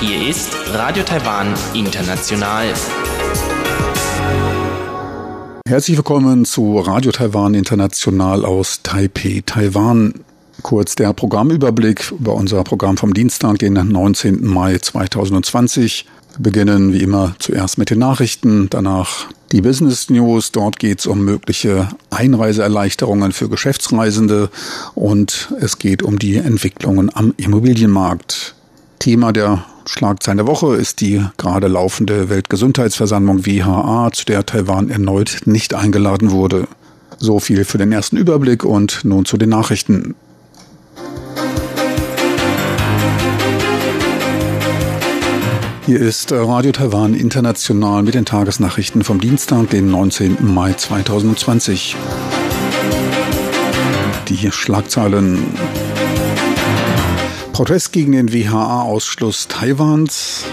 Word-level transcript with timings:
Hier 0.00 0.28
ist 0.28 0.50
Radio 0.72 1.04
Taiwan 1.04 1.54
International. 1.72 2.74
Herzlich 5.68 5.96
willkommen 5.96 6.44
zu 6.44 6.80
Radio 6.80 7.12
Taiwan 7.12 7.54
International 7.54 8.44
aus 8.44 8.82
Taipei, 8.82 9.44
Taiwan. 9.46 10.14
Kurz 10.62 10.96
der 10.96 11.12
Programmüberblick 11.12 12.10
über 12.18 12.34
unser 12.34 12.64
Programm 12.64 12.96
vom 12.96 13.14
Dienstag, 13.14 13.60
den 13.60 13.74
19. 13.74 14.44
Mai 14.44 14.78
2020. 14.78 16.06
Wir 16.32 16.42
beginnen 16.42 16.92
wie 16.92 17.00
immer 17.00 17.36
zuerst 17.38 17.78
mit 17.78 17.90
den 17.90 18.00
Nachrichten, 18.00 18.68
danach 18.70 19.26
die 19.56 19.62
Business 19.62 20.10
News. 20.10 20.52
Dort 20.52 20.78
geht 20.78 21.00
es 21.00 21.06
um 21.06 21.24
mögliche 21.24 21.88
Einreiseerleichterungen 22.10 23.32
für 23.32 23.48
Geschäftsreisende 23.48 24.50
und 24.94 25.50
es 25.58 25.78
geht 25.78 26.02
um 26.02 26.18
die 26.18 26.36
Entwicklungen 26.36 27.10
am 27.14 27.32
Immobilienmarkt. 27.38 28.54
Thema 28.98 29.32
der 29.32 29.64
Schlagzeile 29.86 30.38
der 30.38 30.46
Woche 30.46 30.76
ist 30.76 31.00
die 31.00 31.24
gerade 31.38 31.68
laufende 31.68 32.28
Weltgesundheitsversammlung 32.28 33.46
WHA, 33.46 34.10
zu 34.12 34.26
der 34.26 34.44
Taiwan 34.44 34.90
erneut 34.90 35.38
nicht 35.46 35.72
eingeladen 35.72 36.32
wurde. 36.32 36.68
So 37.16 37.40
viel 37.40 37.64
für 37.64 37.78
den 37.78 37.92
ersten 37.92 38.18
Überblick 38.18 38.62
und 38.62 39.06
nun 39.06 39.24
zu 39.24 39.38
den 39.38 39.48
Nachrichten. 39.48 40.14
Hier 45.86 46.00
ist 46.00 46.32
Radio 46.32 46.72
Taiwan 46.72 47.14
International 47.14 48.02
mit 48.02 48.14
den 48.14 48.24
Tagesnachrichten 48.24 49.04
vom 49.04 49.20
Dienstag, 49.20 49.70
den 49.70 49.88
19. 49.88 50.38
Mai 50.52 50.72
2020. 50.72 51.94
Die 54.26 54.50
Schlagzeilen. 54.50 55.46
Protest 57.52 57.92
gegen 57.92 58.10
den 58.10 58.32
WHA-Ausschluss 58.32 59.46
Taiwans. 59.46 60.46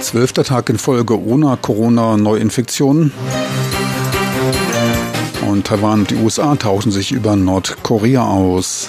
Zwölfter 0.00 0.44
Tag 0.44 0.70
in 0.70 0.78
Folge 0.78 1.22
ohne 1.22 1.58
Corona-Neuinfektionen. 1.60 3.12
Und 5.46 5.66
Taiwan 5.66 6.00
und 6.00 6.10
die 6.10 6.16
USA 6.16 6.56
tauschen 6.56 6.90
sich 6.90 7.12
über 7.12 7.36
Nordkorea 7.36 8.24
aus. 8.24 8.88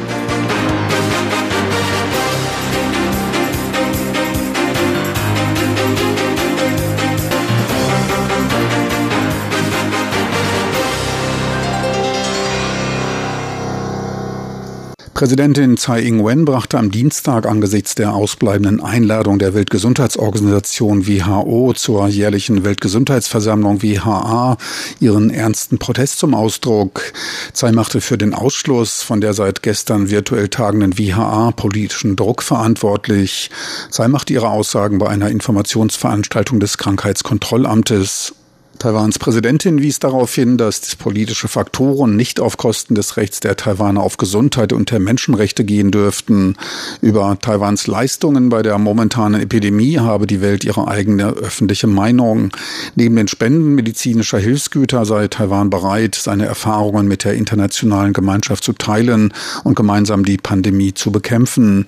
Präsidentin 15.21 15.77
Tsai 15.77 16.01
Ing-wen 16.01 16.45
brachte 16.45 16.79
am 16.79 16.89
Dienstag 16.89 17.45
angesichts 17.45 17.93
der 17.93 18.15
ausbleibenden 18.15 18.81
Einladung 18.81 19.37
der 19.37 19.53
Weltgesundheitsorganisation 19.53 21.05
WHO 21.05 21.73
zur 21.73 22.07
jährlichen 22.07 22.63
Weltgesundheitsversammlung 22.63 23.83
WHA 23.83 24.57
ihren 24.99 25.29
ernsten 25.29 25.77
Protest 25.77 26.17
zum 26.17 26.33
Ausdruck. 26.33 27.13
Tsai 27.53 27.71
machte 27.71 28.01
für 28.01 28.17
den 28.17 28.33
Ausschluss 28.33 29.03
von 29.03 29.21
der 29.21 29.35
seit 29.35 29.61
gestern 29.61 30.09
virtuell 30.09 30.49
tagenden 30.49 30.97
WHA 30.97 31.51
politischen 31.51 32.15
Druck 32.15 32.41
verantwortlich. 32.41 33.51
Tsai 33.91 34.07
machte 34.07 34.33
ihre 34.33 34.49
Aussagen 34.49 34.97
bei 34.97 35.07
einer 35.07 35.29
Informationsveranstaltung 35.29 36.59
des 36.59 36.79
Krankheitskontrollamtes. 36.79 38.33
Taiwans 38.79 39.19
Präsidentin 39.19 39.79
wies 39.81 39.99
darauf 39.99 40.33
hin, 40.33 40.57
dass 40.57 40.95
politische 40.95 41.47
Faktoren 41.47 42.15
nicht 42.15 42.39
auf 42.39 42.57
Kosten 42.57 42.95
des 42.95 43.15
Rechts 43.15 43.39
der 43.39 43.55
Taiwaner 43.55 44.01
auf 44.01 44.17
Gesundheit 44.17 44.73
und 44.73 44.89
der 44.89 44.99
Menschenrechte 44.99 45.63
gehen 45.63 45.91
dürften. 45.91 46.55
Über 46.99 47.37
Taiwans 47.39 47.85
Leistungen 47.85 48.49
bei 48.49 48.63
der 48.63 48.79
momentanen 48.79 49.39
Epidemie 49.39 49.99
habe 49.99 50.25
die 50.25 50.41
Welt 50.41 50.63
ihre 50.63 50.87
eigene 50.87 51.27
öffentliche 51.27 51.85
Meinung. 51.85 52.49
Neben 52.95 53.15
den 53.15 53.27
Spenden 53.27 53.75
medizinischer 53.75 54.39
Hilfsgüter 54.39 55.05
sei 55.05 55.27
Taiwan 55.27 55.69
bereit, 55.69 56.15
seine 56.15 56.45
Erfahrungen 56.45 57.07
mit 57.07 57.23
der 57.23 57.35
internationalen 57.35 58.13
Gemeinschaft 58.13 58.63
zu 58.63 58.73
teilen 58.73 59.31
und 59.63 59.75
gemeinsam 59.75 60.25
die 60.25 60.37
Pandemie 60.37 60.95
zu 60.95 61.11
bekämpfen. 61.11 61.85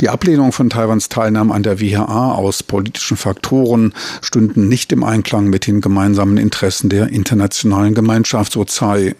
Die 0.00 0.08
Ablehnung 0.08 0.52
von 0.52 0.70
Taiwans 0.70 1.08
Teilnahme 1.08 1.52
an 1.52 1.64
der 1.64 1.80
WHA 1.80 2.34
aus 2.34 2.62
politischen 2.62 3.16
Faktoren 3.16 3.92
stünden 4.22 4.68
nicht 4.68 4.92
im 4.92 5.02
Einklang 5.02 5.48
mit 5.48 5.66
den 5.66 5.80
gemeinsamen 5.80 6.17
gemeinsamen 6.18 6.36
Interessen 6.36 6.88
der 6.88 7.10
internationalen 7.10 7.94
Gemeinschaft, 7.94 8.52
so 8.52 8.64
Tsai. 8.64 9.14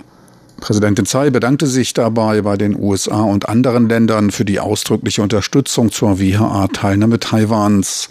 Präsidentin 0.60 1.06
Tsai 1.06 1.30
bedankte 1.30 1.68
sich 1.68 1.94
dabei 1.94 2.42
bei 2.42 2.56
den 2.56 2.74
USA 2.76 3.22
und 3.22 3.48
anderen 3.48 3.88
Ländern 3.88 4.32
für 4.32 4.44
die 4.44 4.58
ausdrückliche 4.58 5.22
Unterstützung 5.22 5.92
zur 5.92 6.18
WHA-Teilnahme 6.18 7.20
Taiwans. 7.20 8.08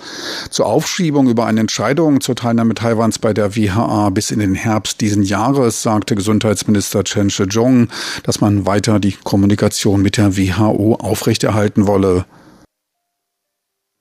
Zur 0.49 0.67
Aufschiebung 0.67 1.27
über 1.27 1.45
eine 1.45 1.59
Entscheidung 1.59 2.21
zur 2.21 2.37
Teilnahme 2.37 2.75
Taiwans 2.75 3.19
bei 3.19 3.33
der 3.33 3.57
WHA 3.57 4.09
bis 4.11 4.31
in 4.31 4.39
den 4.39 4.55
Herbst 4.55 5.01
diesen 5.01 5.23
Jahres 5.23 5.83
sagte 5.83 6.15
Gesundheitsminister 6.15 7.03
Chen 7.03 7.29
Shih-chung, 7.29 7.89
dass 8.23 8.39
man 8.39 8.65
weiter 8.65 9.01
die 9.01 9.17
Kommunikation 9.21 10.01
mit 10.01 10.15
der 10.15 10.37
WHO 10.37 10.95
aufrechterhalten 10.95 11.87
wolle. 11.87 12.23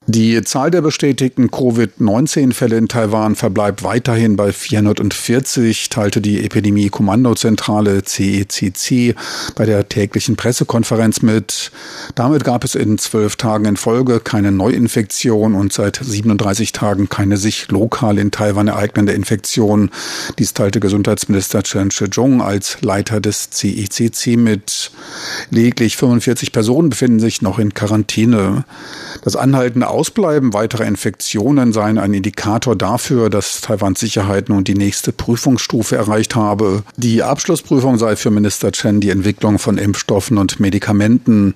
Die 0.09 0.41
Zahl 0.41 0.71
der 0.71 0.81
bestätigten 0.81 1.51
Covid-19-Fälle 1.51 2.77
in 2.77 2.87
Taiwan 2.87 3.35
verbleibt 3.35 3.83
weiterhin 3.83 4.37
bei 4.37 4.53
440, 4.53 5.89
teilte 5.89 6.21
die 6.21 6.45
Epidemie-Kommandozentrale 6.45 8.05
CECC 8.05 8.91
e 8.91 9.15
bei 9.55 9.65
der 9.65 9.89
täglichen 9.89 10.37
Pressekonferenz 10.37 11.23
mit. 11.23 11.73
Damit 12.15 12.45
gab 12.45 12.63
es 12.63 12.75
in 12.75 12.97
zwölf 12.97 13.35
Tagen 13.35 13.65
in 13.65 13.75
Folge 13.75 14.21
keine 14.21 14.53
Neuinfektion 14.53 15.55
und 15.55 15.73
seit 15.73 15.99
37 16.01 16.71
Tagen 16.71 17.09
keine 17.09 17.35
sich 17.35 17.69
lokal 17.69 18.17
in 18.17 18.31
Taiwan 18.31 18.69
ereignende 18.69 19.11
Infektion. 19.11 19.91
Dies 20.39 20.53
teilte 20.53 20.79
Gesundheitsminister 20.79 21.63
Chen 21.63 21.91
Shih-chung 21.91 22.41
als 22.41 22.77
Leiter 22.79 23.19
des 23.19 23.49
CECC 23.49 24.27
e 24.27 24.37
mit. 24.37 24.89
Lediglich 25.49 25.97
45 25.97 26.53
Personen 26.53 26.91
befinden 26.91 27.19
sich 27.19 27.41
noch 27.41 27.59
in 27.59 27.73
Quarantäne. 27.73 28.63
Das 29.21 29.35
anhaltende 29.35 29.96
Ausbleiben 29.97 30.53
weiterer 30.53 30.85
Infektionen 30.85 31.73
seien 31.73 31.97
ein 31.97 32.13
Indikator 32.13 32.75
dafür, 32.75 33.31
dass 33.31 33.61
Taiwans 33.61 33.99
Sicherheit 33.99 34.47
nun 34.47 34.63
die 34.63 34.75
nächste 34.75 35.11
Prüfungsstufe 35.11 35.95
erreicht 35.95 36.35
habe. 36.35 36.83
Die 36.97 37.23
Abschlussprüfung 37.23 37.97
sei 37.97 38.15
für 38.15 38.29
Minister 38.29 38.71
Chen 38.71 39.01
die 39.01 39.09
Entwicklung 39.09 39.57
von 39.57 39.79
Impfstoffen 39.79 40.37
und 40.37 40.59
Medikamenten. 40.59 41.55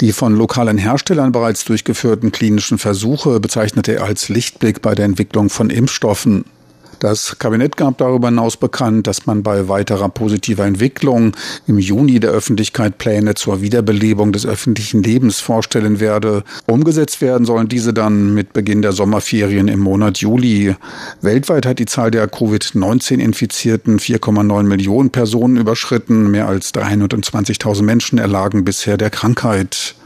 Die 0.00 0.12
von 0.12 0.34
lokalen 0.34 0.78
Herstellern 0.78 1.32
bereits 1.32 1.66
durchgeführten 1.66 2.32
klinischen 2.32 2.78
Versuche 2.78 3.40
bezeichnete 3.40 3.96
er 3.96 4.04
als 4.04 4.30
Lichtblick 4.30 4.80
bei 4.80 4.94
der 4.94 5.04
Entwicklung 5.04 5.50
von 5.50 5.68
Impfstoffen. 5.68 6.46
Das 7.02 7.36
Kabinett 7.40 7.76
gab 7.76 7.98
darüber 7.98 8.28
hinaus 8.28 8.56
bekannt, 8.56 9.08
dass 9.08 9.26
man 9.26 9.42
bei 9.42 9.66
weiterer 9.66 10.08
positiver 10.08 10.64
Entwicklung 10.64 11.32
im 11.66 11.76
Juni 11.76 12.20
der 12.20 12.30
Öffentlichkeit 12.30 12.98
Pläne 12.98 13.34
zur 13.34 13.60
Wiederbelebung 13.60 14.30
des 14.30 14.46
öffentlichen 14.46 15.02
Lebens 15.02 15.40
vorstellen 15.40 15.98
werde. 15.98 16.44
Umgesetzt 16.68 17.20
werden 17.20 17.44
sollen 17.44 17.66
diese 17.66 17.92
dann 17.92 18.34
mit 18.34 18.52
Beginn 18.52 18.82
der 18.82 18.92
Sommerferien 18.92 19.66
im 19.66 19.80
Monat 19.80 20.18
Juli. 20.18 20.76
Weltweit 21.22 21.66
hat 21.66 21.80
die 21.80 21.86
Zahl 21.86 22.12
der 22.12 22.28
Covid-19-Infizierten 22.28 23.98
4,9 23.98 24.62
Millionen 24.62 25.10
Personen 25.10 25.56
überschritten. 25.56 26.30
Mehr 26.30 26.46
als 26.46 26.72
320.000 26.72 27.82
Menschen 27.82 28.18
erlagen 28.18 28.64
bisher 28.64 28.96
der 28.96 29.10
Krankheit. 29.10 29.96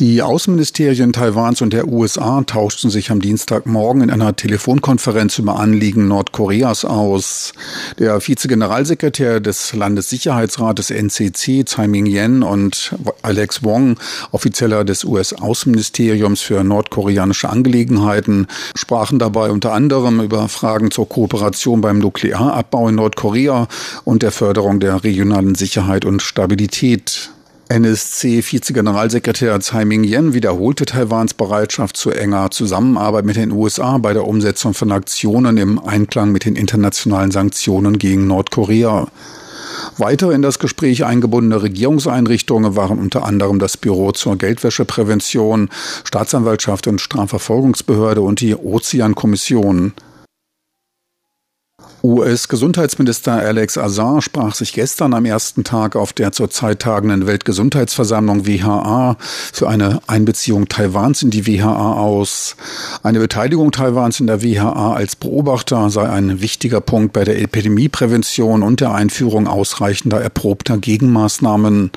Die 0.00 0.22
Außenministerien 0.22 1.12
Taiwans 1.12 1.60
und 1.60 1.72
der 1.72 1.88
USA 1.88 2.40
tauschten 2.42 2.88
sich 2.88 3.10
am 3.10 3.20
Dienstagmorgen 3.20 4.00
in 4.00 4.12
einer 4.12 4.36
Telefonkonferenz 4.36 5.40
über 5.40 5.58
Anliegen 5.58 6.06
Nordkoreas 6.06 6.84
aus. 6.84 7.52
Der 7.98 8.20
Vizegeneralsekretär 8.20 9.40
des 9.40 9.74
Landessicherheitsrates 9.74 10.92
NCC, 10.92 11.64
Tsai 11.64 11.88
Ming-yen 11.88 12.44
und 12.44 12.94
Alex 13.22 13.64
Wong, 13.64 13.98
Offizieller 14.30 14.84
des 14.84 15.02
US-Außenministeriums 15.02 16.42
für 16.42 16.62
nordkoreanische 16.62 17.48
Angelegenheiten, 17.48 18.46
sprachen 18.76 19.18
dabei 19.18 19.50
unter 19.50 19.72
anderem 19.72 20.20
über 20.20 20.48
Fragen 20.48 20.92
zur 20.92 21.08
Kooperation 21.08 21.80
beim 21.80 21.98
Nuklearabbau 21.98 22.88
in 22.88 22.94
Nordkorea 22.94 23.66
und 24.04 24.22
der 24.22 24.30
Förderung 24.30 24.78
der 24.78 25.02
regionalen 25.02 25.56
Sicherheit 25.56 26.04
und 26.04 26.22
Stabilität. 26.22 27.32
NSC-Vizegeneralsekretär 27.68 29.60
Tsai 29.60 29.84
Ming-yen 29.84 30.32
wiederholte 30.32 30.86
Taiwans 30.86 31.34
Bereitschaft 31.34 31.98
zu 31.98 32.10
enger 32.10 32.50
Zusammenarbeit 32.50 33.26
mit 33.26 33.36
den 33.36 33.52
USA 33.52 33.98
bei 33.98 34.14
der 34.14 34.26
Umsetzung 34.26 34.72
von 34.72 34.90
Aktionen 34.90 35.58
im 35.58 35.78
Einklang 35.78 36.32
mit 36.32 36.46
den 36.46 36.56
internationalen 36.56 37.30
Sanktionen 37.30 37.98
gegen 37.98 38.26
Nordkorea. 38.26 39.08
Weitere 39.98 40.34
in 40.34 40.42
das 40.42 40.58
Gespräch 40.58 41.04
eingebundene 41.04 41.62
Regierungseinrichtungen 41.62 42.74
waren 42.74 42.98
unter 42.98 43.24
anderem 43.24 43.58
das 43.58 43.76
Büro 43.76 44.12
zur 44.12 44.38
Geldwäscheprävention, 44.38 45.68
Staatsanwaltschaft 46.04 46.86
und 46.86 47.00
Strafverfolgungsbehörde 47.00 48.22
und 48.22 48.40
die 48.40 48.56
Ozeankommission. 48.56 49.92
US-Gesundheitsminister 52.04 53.32
Alex 53.32 53.76
Azar 53.76 54.22
sprach 54.22 54.54
sich 54.54 54.72
gestern 54.72 55.14
am 55.14 55.24
ersten 55.24 55.64
Tag 55.64 55.96
auf 55.96 56.12
der 56.12 56.30
zurzeit 56.30 56.80
tagenden 56.80 57.26
Weltgesundheitsversammlung 57.26 58.46
WHA 58.46 59.16
für 59.20 59.68
eine 59.68 60.00
Einbeziehung 60.06 60.68
Taiwans 60.68 61.22
in 61.22 61.30
die 61.30 61.46
WHA 61.46 61.94
aus. 61.94 62.54
Eine 63.02 63.18
Beteiligung 63.18 63.72
Taiwans 63.72 64.20
in 64.20 64.28
der 64.28 64.42
WHA 64.42 64.92
als 64.94 65.16
Beobachter 65.16 65.90
sei 65.90 66.08
ein 66.08 66.40
wichtiger 66.40 66.80
Punkt 66.80 67.12
bei 67.12 67.24
der 67.24 67.40
Epidemieprävention 67.40 68.62
und 68.62 68.80
der 68.80 68.94
Einführung 68.94 69.48
ausreichender 69.48 70.20
erprobter 70.20 70.78
Gegenmaßnahmen. 70.78 71.90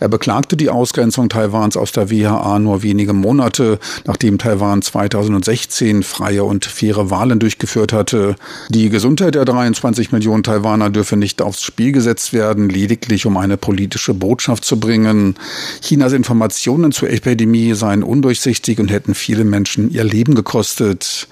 Er 0.00 0.08
beklagte 0.08 0.56
die 0.56 0.70
Ausgrenzung 0.70 1.28
Taiwans 1.28 1.76
aus 1.76 1.92
der 1.92 2.10
WHA 2.10 2.58
nur 2.58 2.82
wenige 2.82 3.12
Monate, 3.12 3.78
nachdem 4.04 4.38
Taiwan 4.38 4.82
2016 4.82 6.02
freie 6.02 6.42
und 6.42 6.64
faire 6.64 7.10
Wahlen 7.10 7.38
durchgeführt 7.38 7.92
hatte. 7.92 8.34
Die 8.68 8.90
Gesundheit 8.90 9.36
der 9.36 9.43
23 9.44 10.12
Millionen 10.12 10.42
Taiwaner 10.42 10.90
dürfe 10.90 11.16
nicht 11.16 11.42
aufs 11.42 11.62
Spiel 11.62 11.92
gesetzt 11.92 12.32
werden, 12.32 12.68
lediglich 12.68 13.26
um 13.26 13.36
eine 13.36 13.56
politische 13.56 14.14
Botschaft 14.14 14.64
zu 14.64 14.78
bringen. 14.78 15.36
Chinas 15.80 16.12
Informationen 16.12 16.92
zur 16.92 17.10
Epidemie 17.10 17.74
seien 17.74 18.02
undurchsichtig 18.02 18.78
und 18.78 18.90
hätten 18.90 19.14
viele 19.14 19.44
Menschen 19.44 19.90
ihr 19.90 20.04
Leben 20.04 20.34
gekostet. 20.34 21.28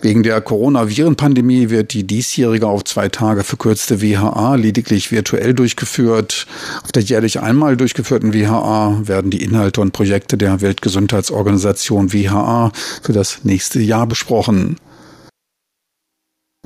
Wegen 0.00 0.22
der 0.22 0.40
Coronaviren-Pandemie 0.40 1.70
wird 1.70 1.92
die 1.92 2.04
diesjährige 2.04 2.66
auf 2.66 2.84
zwei 2.84 3.08
Tage 3.08 3.44
verkürzte 3.44 4.00
WHA 4.00 4.54
lediglich 4.56 5.12
virtuell 5.12 5.54
durchgeführt. 5.54 6.46
Auf 6.82 6.92
der 6.92 7.02
jährlich 7.02 7.40
einmal 7.40 7.76
durchgeführten 7.76 8.32
WHA 8.32 9.02
werden 9.04 9.30
die 9.30 9.42
Inhalte 9.42 9.80
und 9.80 9.92
Projekte 9.92 10.36
der 10.36 10.60
Weltgesundheitsorganisation 10.60 12.12
WHA 12.12 12.72
für 13.02 13.12
das 13.12 13.40
nächste 13.44 13.80
Jahr 13.80 14.06
besprochen. 14.06 14.76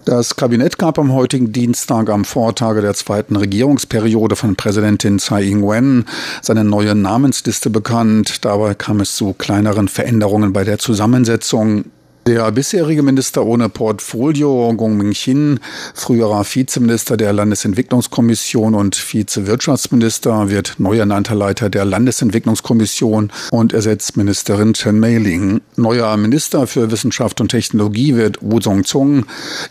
Das 0.08 0.36
Kabinett 0.36 0.78
gab 0.78 0.98
am 0.98 1.12
heutigen 1.12 1.52
Dienstag 1.52 2.08
am 2.08 2.24
Vortage 2.24 2.80
der 2.80 2.94
zweiten 2.94 3.36
Regierungsperiode 3.36 4.36
von 4.36 4.56
Präsidentin 4.56 5.18
Tsai 5.18 5.42
Ing-wen 5.42 6.06
seine 6.40 6.64
neue 6.64 6.94
Namensliste 6.94 7.68
bekannt. 7.68 8.42
Dabei 8.46 8.72
kam 8.72 9.00
es 9.00 9.16
zu 9.16 9.34
kleineren 9.34 9.86
Veränderungen 9.86 10.54
bei 10.54 10.64
der 10.64 10.78
Zusammensetzung. 10.78 11.84
Der 12.28 12.52
bisherige 12.52 13.02
Minister 13.02 13.46
ohne 13.46 13.70
Portfolio, 13.70 14.74
Gong 14.76 14.98
Ming-Chin, 14.98 15.60
früherer 15.94 16.44
Vizeminister 16.44 17.16
der 17.16 17.32
Landesentwicklungskommission 17.32 18.74
und 18.74 18.96
Vizewirtschaftsminister, 18.96 20.50
wird 20.50 20.74
neu 20.76 20.98
ernannter 20.98 21.34
Leiter 21.34 21.70
der 21.70 21.86
Landesentwicklungskommission 21.86 23.32
und 23.50 23.72
ersetzt 23.72 24.18
Ministerin 24.18 24.74
Chen 24.74 25.00
Mei-ling. 25.00 25.62
Neuer 25.76 26.14
Minister 26.18 26.66
für 26.66 26.90
Wissenschaft 26.90 27.40
und 27.40 27.48
Technologie 27.48 28.14
wird 28.14 28.42
Wu 28.42 28.60
Zong-Zong, 28.60 29.24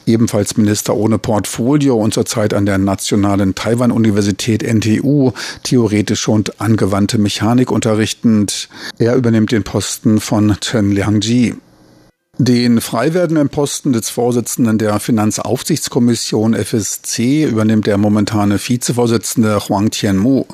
ebenfalls 0.08 0.58
Minister 0.58 0.96
ohne 0.96 1.20
Portfolio 1.20 1.96
und 1.98 2.16
zurzeit 2.16 2.56
an 2.56 2.66
der 2.66 2.80
Nationalen 2.80 3.54
Taiwan-Universität 3.54 4.64
NTU 4.64 5.32
theoretische 5.62 6.32
und 6.32 6.60
angewandte 6.60 7.20
Mechanik 7.20 7.70
unterrichtend. 7.70 8.68
Er 8.98 9.16
übernimmt 9.16 9.52
den 9.52 9.62
Posten 9.62 10.20
von 10.20 10.56
Chen 10.60 10.92
Liangji. 10.92 11.54
Den 12.40 12.82
frei 12.82 13.16
werdenden 13.16 13.50
Posten 13.50 13.94
des 13.94 14.12
Vorsitzenden 14.12 14.78
der 14.78 15.00
Finanzaufsichtskommission 15.00 16.54
FSC 16.54 17.46
übernimmt 17.46 17.88
der 17.88 17.98
momentane 17.98 18.60
Vizevorsitzende 18.60 19.60
Huang 19.68 19.90
Tianmu. 19.90 20.46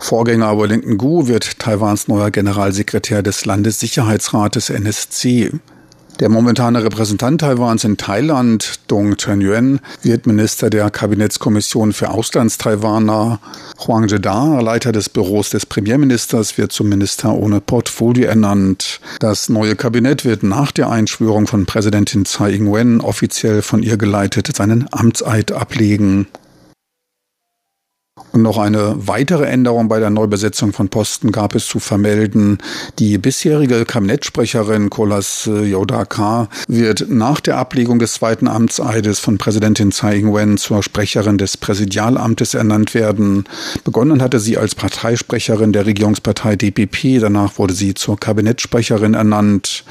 Vorgänger 0.00 0.58
Wellington 0.58 0.98
Gu 0.98 1.28
wird 1.28 1.60
Taiwans 1.60 2.08
neuer 2.08 2.32
Generalsekretär 2.32 3.22
des 3.22 3.44
Landessicherheitsrates 3.44 4.70
NSC. 4.70 5.52
Der 6.20 6.28
momentane 6.28 6.84
Repräsentant 6.84 7.40
Taiwans 7.40 7.84
in 7.84 7.96
Thailand, 7.96 8.80
Dong 8.86 9.16
Chen-Yuen, 9.16 9.80
wird 10.02 10.26
Minister 10.26 10.70
der 10.70 10.90
Kabinettskommission 10.90 11.92
für 11.92 12.10
Auslandstaiwaner. 12.10 13.40
Huang 13.86 14.08
Zheda, 14.08 14.60
Leiter 14.60 14.92
des 14.92 15.08
Büros 15.08 15.50
des 15.50 15.66
Premierministers, 15.66 16.58
wird 16.58 16.70
zum 16.70 16.88
Minister 16.88 17.32
ohne 17.34 17.60
Portfolio 17.60 18.26
ernannt. 18.26 19.00
Das 19.18 19.48
neue 19.48 19.74
Kabinett 19.74 20.24
wird 20.24 20.42
nach 20.42 20.70
der 20.70 20.90
Einschwörung 20.90 21.46
von 21.46 21.66
Präsidentin 21.66 22.24
Tsai 22.24 22.52
Ing-wen 22.52 23.00
offiziell 23.00 23.62
von 23.62 23.82
ihr 23.82 23.96
geleitet 23.96 24.54
seinen 24.54 24.86
Amtseid 24.92 25.50
ablegen. 25.50 26.28
Und 28.32 28.42
noch 28.42 28.58
eine 28.58 28.94
weitere 28.96 29.44
Änderung 29.44 29.88
bei 29.88 29.98
der 30.00 30.10
Neubesetzung 30.10 30.72
von 30.72 30.88
Posten 30.88 31.32
gab 31.32 31.54
es 31.54 31.66
zu 31.66 31.80
vermelden. 31.80 32.58
Die 32.98 33.18
bisherige 33.18 33.84
Kabinettsprecherin 33.84 34.88
Kolas 34.88 35.46
Yodaka 35.46 36.48
wird 36.66 37.06
nach 37.10 37.40
der 37.40 37.58
Ablegung 37.58 37.98
des 37.98 38.14
zweiten 38.14 38.48
Amtseides 38.48 39.18
von 39.18 39.36
Präsidentin 39.36 39.92
Tsai 39.92 40.16
Ing-wen 40.16 40.56
zur 40.56 40.82
Sprecherin 40.82 41.36
des 41.36 41.56
Präsidialamtes 41.56 42.54
ernannt 42.54 42.94
werden. 42.94 43.44
Begonnen 43.84 44.22
hatte 44.22 44.40
sie 44.40 44.56
als 44.56 44.74
Parteisprecherin 44.74 45.72
der 45.72 45.84
Regierungspartei 45.86 46.56
DPP, 46.56 47.20
danach 47.20 47.58
wurde 47.58 47.74
sie 47.74 47.94
zur 47.94 48.18
Kabinettssprecherin 48.18 49.14
ernannt. 49.14 49.84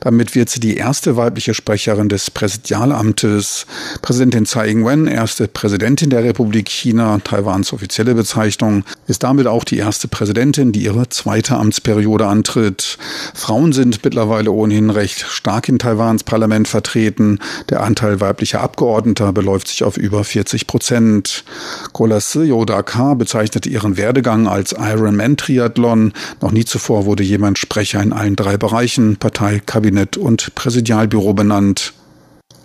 Damit 0.00 0.34
wird 0.34 0.50
sie 0.50 0.60
die 0.60 0.76
erste 0.76 1.16
weibliche 1.16 1.54
Sprecherin 1.54 2.08
des 2.08 2.30
Präsidialamtes. 2.30 3.66
Präsidentin 4.02 4.44
Tsai 4.44 4.68
Ing-wen, 4.68 5.06
erste 5.06 5.48
Präsidentin 5.48 6.10
der 6.10 6.24
Republik 6.24 6.68
China, 6.68 7.20
Taiwans 7.24 7.72
offizielle 7.76 8.14
Bezeichnung, 8.14 8.84
ist 9.06 9.22
damit 9.22 9.46
auch 9.46 9.62
die 9.62 9.76
erste 9.76 10.08
Präsidentin, 10.08 10.72
die 10.72 10.82
ihre 10.82 11.08
zweite 11.08 11.56
Amtsperiode 11.56 12.26
antritt. 12.26 12.98
Frauen 13.34 13.72
sind 13.72 14.02
mittlerweile 14.02 14.50
ohnehin 14.50 14.90
recht 14.90 15.20
stark 15.20 15.68
in 15.68 15.78
Taiwans 15.78 16.24
Parlament 16.24 16.66
vertreten. 16.68 17.38
Der 17.68 17.82
Anteil 17.82 18.20
weiblicher 18.20 18.60
Abgeordneter 18.60 19.32
beläuft 19.32 19.68
sich 19.68 19.84
auf 19.84 19.96
über 19.96 20.24
40 20.24 20.66
Prozent. 20.66 21.44
Kolase 21.92 22.44
Yodaka 22.44 23.14
bezeichnete 23.14 23.68
ihren 23.68 23.96
Werdegang 23.96 24.48
als 24.48 24.72
Ironman-Triathlon. 24.72 26.12
Noch 26.40 26.52
nie 26.52 26.64
zuvor 26.64 27.04
wurde 27.04 27.22
jemand 27.22 27.58
Sprecher 27.58 28.02
in 28.02 28.12
allen 28.12 28.36
drei 28.36 28.56
Bereichen, 28.56 29.16
Partei, 29.16 29.60
Kabinett 29.64 30.16
und 30.16 30.54
Präsidialbüro 30.54 31.34
benannt. 31.34 31.92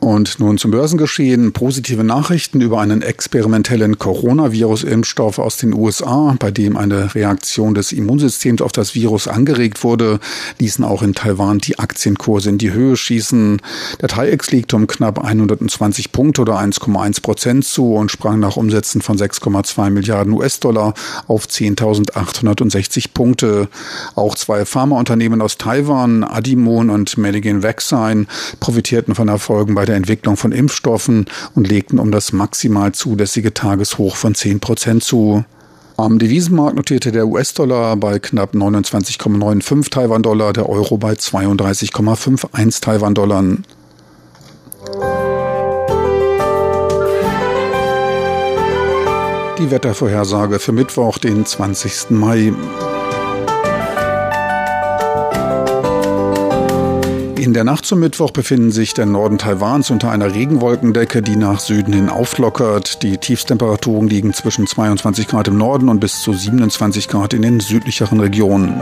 Und 0.02 0.40
nun 0.40 0.58
zum 0.58 0.72
Börsengeschehen. 0.72 1.54
Positive 1.54 2.04
Nachrichten 2.04 2.60
über 2.60 2.82
einen 2.82 3.04
experimentellen 3.04 4.00
Coronavirus-Impfstoff 4.00 5.38
aus 5.38 5.58
den 5.58 5.76
USA, 5.76 6.36
bei 6.40 6.50
dem 6.50 6.76
eine 6.76 7.14
Reaktion 7.14 7.76
des 7.76 7.92
Immunsystems 7.92 8.64
auf 8.64 8.72
das 8.72 8.96
Virus 8.96 9.28
angeregt 9.28 9.84
wurde, 9.84 10.20
ließen 10.58 10.84
auch 10.84 11.04
in 11.04 11.14
Taiwan 11.14 11.60
die 11.60 11.78
Aktienkurse 11.78 12.50
in 12.50 12.58
die 12.58 12.74
Höhe 12.74 12.98
schießen. 12.98 13.62
Der 14.02 14.10
TAIEX 14.10 14.50
liegt 14.50 14.74
um 14.74 14.88
knapp 14.88 15.24
120 15.24 16.12
Punkte 16.12 16.42
oder 16.42 16.58
1,1 16.60 17.22
Prozent 17.22 17.66
zu 17.66 17.94
und 17.94 18.10
sprang 18.10 18.40
nach 18.40 18.58
Umsätzen 18.58 19.02
von 19.02 19.20
6,2 19.20 19.92
Milliarden 19.92 20.34
US-Dollar 20.34 20.96
auf 21.28 21.46
10.860 21.46 23.14
Punkte. 23.14 23.68
Auch 24.16 24.34
zwei 24.34 24.66
Pharmaunternehmen 24.66 25.44
aus 25.44 25.60
Taiwan, 25.60 26.24
Adimon 26.24 26.90
und 26.90 27.20
Medigen 27.20 27.62
Vaccine, 27.62 28.26
profitierten 28.60 29.14
von 29.14 29.28
Erfolgen 29.28 29.76
bei 29.76 29.81
der 29.86 29.92
der 29.92 29.98
Entwicklung 29.98 30.38
von 30.38 30.54
Impfstoffen 30.54 31.26
und 31.54 31.68
legten 31.68 32.00
um 32.00 32.12
das 32.12 32.32
maximal 32.32 32.94
zulässige 32.94 33.54
Tageshoch 33.54 34.16
von 34.16 34.34
10 34.34 34.62
Prozent 34.62 35.04
zu. 35.04 35.44
Am 35.98 36.18
Devisenmarkt 36.18 36.78
notierte 36.78 37.12
der 37.12 37.28
US-Dollar 37.28 37.98
bei 37.98 38.18
knapp 38.18 38.54
29,95 38.56 39.90
Taiwan-Dollar, 39.92 40.54
der 40.54 40.70
Euro 40.70 40.98
bei 40.98 41.12
32,51 41.12 42.82
Taiwan-Dollar. 42.82 43.44
Die 49.60 49.70
Wettervorhersage 49.70 50.60
für 50.60 50.72
Mittwoch, 50.72 51.18
den 51.18 51.46
20. 51.46 52.12
Mai. 52.12 52.54
In 57.42 57.56
der 57.56 57.64
Nacht 57.64 57.88
zum 57.88 58.00
Mittwoch 58.00 58.30
befinden 58.30 58.70
sich 58.70 58.94
der 58.94 59.08
Norden 59.08 59.40
Taiwans 59.40 59.90
unter 59.90 60.12
einer 60.12 60.32
Regenwolkendecke, 60.32 61.24
die 61.24 61.36
nach 61.36 61.60
Süden 61.60 61.92
hin 61.92 62.08
auflockert. 62.08 63.02
Die 63.02 63.18
Tiefstemperaturen 63.18 64.08
liegen 64.08 64.32
zwischen 64.32 64.68
22 64.68 65.28
Grad 65.28 65.48
im 65.48 65.58
Norden 65.58 65.90
und 65.90 66.00
bis 66.00 66.22
zu 66.22 66.34
27 66.34 67.08
Grad 67.08 67.34
in 67.34 67.42
den 67.42 67.60
südlicheren 67.60 68.20
Regionen. 68.20 68.80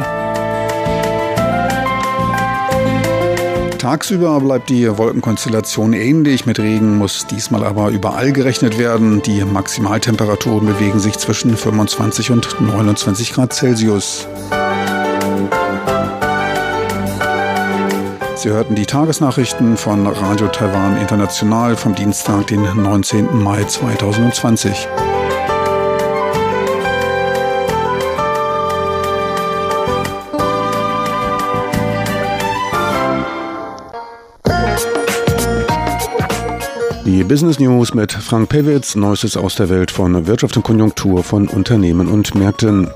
Tagsüber 3.77 4.41
bleibt 4.41 4.69
die 4.69 4.97
Wolkenkonstellation 4.97 5.93
ähnlich. 5.93 6.45
Mit 6.45 6.59
Regen 6.59 6.97
muss 6.97 7.27
diesmal 7.27 7.63
aber 7.63 7.87
überall 7.91 8.33
gerechnet 8.33 8.77
werden. 8.77 9.21
Die 9.21 9.41
Maximaltemperaturen 9.45 10.67
bewegen 10.67 10.99
sich 10.99 11.17
zwischen 11.17 11.55
25 11.55 12.31
und 12.31 12.59
29 12.59 13.31
Grad 13.31 13.53
Celsius. 13.53 14.27
Sie 18.39 18.51
hörten 18.51 18.73
die 18.73 18.85
Tagesnachrichten 18.85 19.75
von 19.75 20.07
Radio 20.07 20.47
Taiwan 20.47 20.95
International 20.95 21.75
vom 21.75 21.93
Dienstag, 21.93 22.47
den 22.47 22.61
19. 22.61 23.43
Mai 23.43 23.65
2020. 23.65 24.87
Die 37.05 37.25
Business 37.25 37.59
News 37.59 37.93
mit 37.93 38.13
Frank 38.13 38.47
Pewitz, 38.47 38.95
Neuestes 38.95 39.35
aus 39.35 39.55
der 39.55 39.67
Welt 39.67 39.91
von 39.91 40.27
Wirtschaft 40.27 40.55
und 40.55 40.63
Konjunktur 40.63 41.25
von 41.25 41.49
Unternehmen 41.49 42.07
und 42.07 42.33
Märkten. 42.35 42.89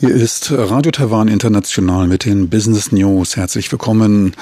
Hier 0.00 0.14
ist 0.14 0.50
Radio 0.50 0.92
Taiwan 0.92 1.28
International 1.28 2.06
mit 2.06 2.24
den 2.24 2.48
Business 2.48 2.90
News. 2.90 3.36
Herzlich 3.36 3.70
willkommen. 3.70 4.34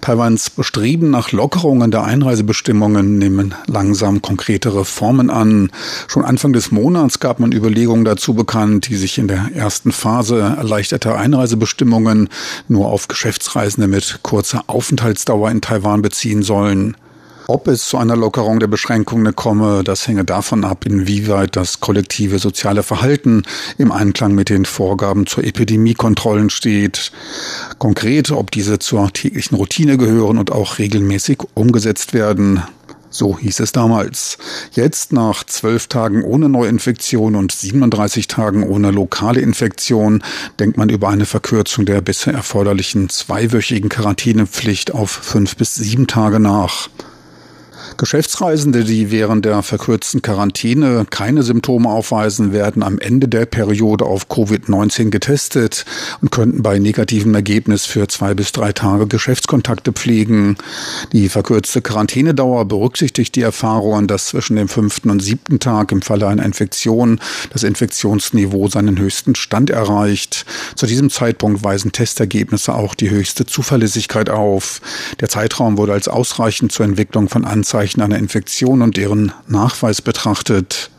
Taiwans 0.00 0.50
Bestreben 0.50 1.10
nach 1.10 1.30
Lockerungen 1.30 1.92
der 1.92 2.02
Einreisebestimmungen 2.02 3.16
nehmen 3.16 3.54
langsam 3.68 4.22
konkretere 4.22 4.84
Formen 4.84 5.30
an. 5.30 5.70
Schon 6.08 6.24
Anfang 6.24 6.52
des 6.52 6.72
Monats 6.72 7.20
gab 7.20 7.38
man 7.38 7.52
Überlegungen 7.52 8.04
dazu 8.04 8.34
bekannt, 8.34 8.88
die 8.88 8.96
sich 8.96 9.18
in 9.18 9.28
der 9.28 9.50
ersten 9.54 9.92
Phase 9.92 10.40
erleichterter 10.40 11.16
Einreisebestimmungen 11.16 12.28
nur 12.66 12.88
auf 12.88 13.06
Geschäftsreisende 13.06 13.86
mit 13.86 14.18
kurzer 14.22 14.64
Aufenthaltsdauer 14.66 15.48
in 15.52 15.60
Taiwan 15.60 16.02
beziehen 16.02 16.42
sollen. 16.42 16.96
Ob 17.46 17.68
es 17.68 17.88
zu 17.88 17.98
einer 17.98 18.16
Lockerung 18.16 18.58
der 18.58 18.68
Beschränkungen 18.68 19.36
komme, 19.36 19.84
das 19.84 20.08
hänge 20.08 20.24
davon 20.24 20.64
ab, 20.64 20.86
inwieweit 20.86 21.56
das 21.56 21.80
kollektive 21.80 22.38
soziale 22.38 22.82
Verhalten 22.82 23.42
im 23.76 23.92
Einklang 23.92 24.34
mit 24.34 24.48
den 24.48 24.64
Vorgaben 24.64 25.26
zur 25.26 25.44
Epidemiekontrollen 25.44 26.48
steht. 26.48 27.12
Konkret, 27.78 28.30
ob 28.30 28.50
diese 28.50 28.78
zur 28.78 29.12
täglichen 29.12 29.56
Routine 29.56 29.98
gehören 29.98 30.38
und 30.38 30.52
auch 30.52 30.78
regelmäßig 30.78 31.40
umgesetzt 31.52 32.14
werden. 32.14 32.62
So 33.10 33.38
hieß 33.38 33.60
es 33.60 33.72
damals. 33.72 34.38
Jetzt, 34.72 35.12
nach 35.12 35.44
zwölf 35.44 35.86
Tagen 35.86 36.24
ohne 36.24 36.48
Neuinfektion 36.48 37.36
und 37.36 37.52
37 37.52 38.26
Tagen 38.26 38.64
ohne 38.64 38.90
lokale 38.90 39.40
Infektion, 39.40 40.24
denkt 40.58 40.78
man 40.78 40.88
über 40.88 41.10
eine 41.10 41.26
Verkürzung 41.26 41.84
der 41.84 42.00
bisher 42.00 42.32
erforderlichen 42.32 43.10
zweiwöchigen 43.10 43.90
Quarantänepflicht 43.90 44.94
auf 44.94 45.10
fünf 45.10 45.56
bis 45.56 45.74
sieben 45.74 46.06
Tage 46.06 46.40
nach. 46.40 46.88
Geschäftsreisende, 47.96 48.82
die 48.82 49.10
während 49.10 49.44
der 49.44 49.62
verkürzten 49.62 50.20
Quarantäne 50.20 51.06
keine 51.08 51.42
Symptome 51.42 51.88
aufweisen, 51.88 52.52
werden 52.52 52.82
am 52.82 52.98
Ende 52.98 53.28
der 53.28 53.46
Periode 53.46 54.04
auf 54.04 54.28
Covid-19 54.28 55.10
getestet 55.10 55.84
und 56.20 56.32
könnten 56.32 56.62
bei 56.62 56.78
negativem 56.78 57.34
Ergebnis 57.34 57.86
für 57.86 58.08
zwei 58.08 58.34
bis 58.34 58.50
drei 58.50 58.72
Tage 58.72 59.06
Geschäftskontakte 59.06 59.92
pflegen. 59.92 60.56
Die 61.12 61.28
verkürzte 61.28 61.82
Quarantänedauer 61.82 62.64
berücksichtigt 62.64 63.36
die 63.36 63.42
Erfahrungen, 63.42 64.08
dass 64.08 64.26
zwischen 64.26 64.56
dem 64.56 64.68
fünften 64.68 65.10
und 65.10 65.20
siebten 65.20 65.60
Tag 65.60 65.92
im 65.92 66.02
Falle 66.02 66.26
einer 66.26 66.44
Infektion 66.44 67.20
das 67.52 67.62
Infektionsniveau 67.62 68.68
seinen 68.68 68.98
höchsten 68.98 69.36
Stand 69.36 69.70
erreicht. 69.70 70.46
Zu 70.74 70.86
diesem 70.86 71.10
Zeitpunkt 71.10 71.62
weisen 71.62 71.92
Testergebnisse 71.92 72.74
auch 72.74 72.96
die 72.96 73.10
höchste 73.10 73.46
Zuverlässigkeit 73.46 74.30
auf. 74.30 74.80
Der 75.20 75.28
Zeitraum 75.28 75.78
wurde 75.78 75.92
als 75.92 76.08
ausreichend 76.08 76.72
zur 76.72 76.86
Entwicklung 76.86 77.28
von 77.28 77.44
Anzeichen 77.44 77.83
Anzeichen 77.84 78.00
einer 78.00 78.18
Infektion 78.18 78.80
und 78.80 78.96
deren 78.96 79.32
Nachweis 79.46 80.00
betrachtet. 80.00 80.90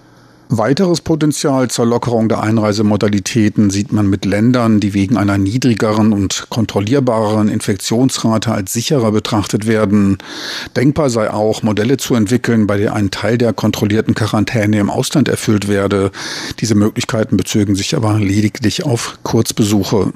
Weiteres 0.50 1.02
Potenzial 1.02 1.68
zur 1.72 1.88
Lockerung 1.88 2.30
der 2.30 2.42
Einreisemodalitäten 2.42 3.72
sieht 3.72 3.92
man 3.92 4.08
mit 4.08 4.24
Ländern, 4.24 4.80
die 4.80 4.94
wegen 4.94 5.18
einer 5.18 5.40
niedrigeren 5.40 6.14
und 6.14 6.46
kontrollierbareren 6.50 7.50
Infektionsrate 7.50 8.52
als 8.52 8.72
sicherer 8.72 9.12
betrachtet 9.12 9.66
werden. 9.66 10.20
Denkbar 10.76 11.10
sei 11.10 11.32
auch, 11.32 11.64
Modelle 11.64 11.98
zu 11.98 12.14
entwickeln, 12.14 12.68
bei 12.68 12.78
der 12.78 12.94
ein 12.94 13.10
Teil 13.10 13.40
der 13.40 13.54
kontrollierten 13.54 14.14
Quarantäne 14.14 14.78
im 14.78 14.92
Ausland 14.92 15.28
erfüllt 15.28 15.68
werde. 15.68 16.12
Diese 16.60 16.76
Möglichkeiten 16.76 17.36
bezögen 17.36 17.76
sich 17.76 17.96
aber 17.96 18.20
lediglich 18.20 18.86
auf 18.86 19.18
Kurzbesuche. 19.24 20.14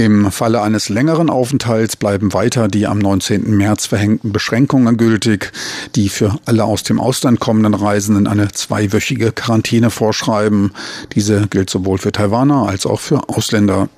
Im 0.00 0.32
Falle 0.32 0.62
eines 0.62 0.88
längeren 0.88 1.28
Aufenthalts 1.28 1.94
bleiben 1.94 2.32
weiter 2.32 2.68
die 2.68 2.86
am 2.86 2.98
19. 2.98 3.54
März 3.54 3.84
verhängten 3.84 4.32
Beschränkungen 4.32 4.96
gültig, 4.96 5.52
die 5.94 6.08
für 6.08 6.38
alle 6.46 6.64
aus 6.64 6.82
dem 6.82 6.98
Ausland 6.98 7.38
kommenden 7.38 7.74
Reisenden 7.74 8.26
eine 8.26 8.50
zweiwöchige 8.50 9.30
Quarantäne 9.30 9.90
vorschreiben. 9.90 10.72
Diese 11.14 11.48
gilt 11.48 11.68
sowohl 11.68 11.98
für 11.98 12.12
Taiwaner 12.12 12.66
als 12.66 12.86
auch 12.86 12.98
für 12.98 13.28
Ausländer. 13.28 13.90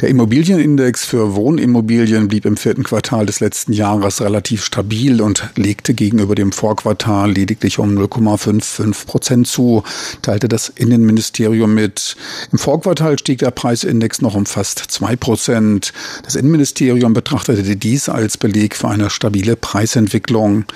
Der 0.00 0.10
Immobilienindex 0.10 1.06
für 1.06 1.34
Wohnimmobilien 1.34 2.28
blieb 2.28 2.44
im 2.44 2.58
vierten 2.58 2.82
Quartal 2.82 3.24
des 3.24 3.40
letzten 3.40 3.72
Jahres 3.72 4.20
relativ 4.20 4.62
stabil 4.62 5.22
und 5.22 5.48
legte 5.56 5.94
gegenüber 5.94 6.34
dem 6.34 6.52
Vorquartal 6.52 7.32
lediglich 7.32 7.78
um 7.78 7.96
0,55 7.96 9.06
Prozent 9.06 9.48
zu, 9.48 9.84
teilte 10.20 10.48
das 10.48 10.68
Innenministerium 10.68 11.72
mit. 11.72 12.14
Im 12.52 12.58
Vorquartal 12.58 13.18
stieg 13.18 13.38
der 13.38 13.52
Preisindex 13.52 14.20
noch 14.20 14.34
um 14.34 14.44
fast 14.44 14.80
zwei 14.80 15.16
Prozent. 15.16 15.94
Das 16.24 16.34
Innenministerium 16.34 17.14
betrachtete 17.14 17.76
dies 17.76 18.10
als 18.10 18.36
Beleg 18.36 18.76
für 18.76 18.88
eine 18.88 19.08
stabile 19.08 19.56
Preisentwicklung. 19.56 20.66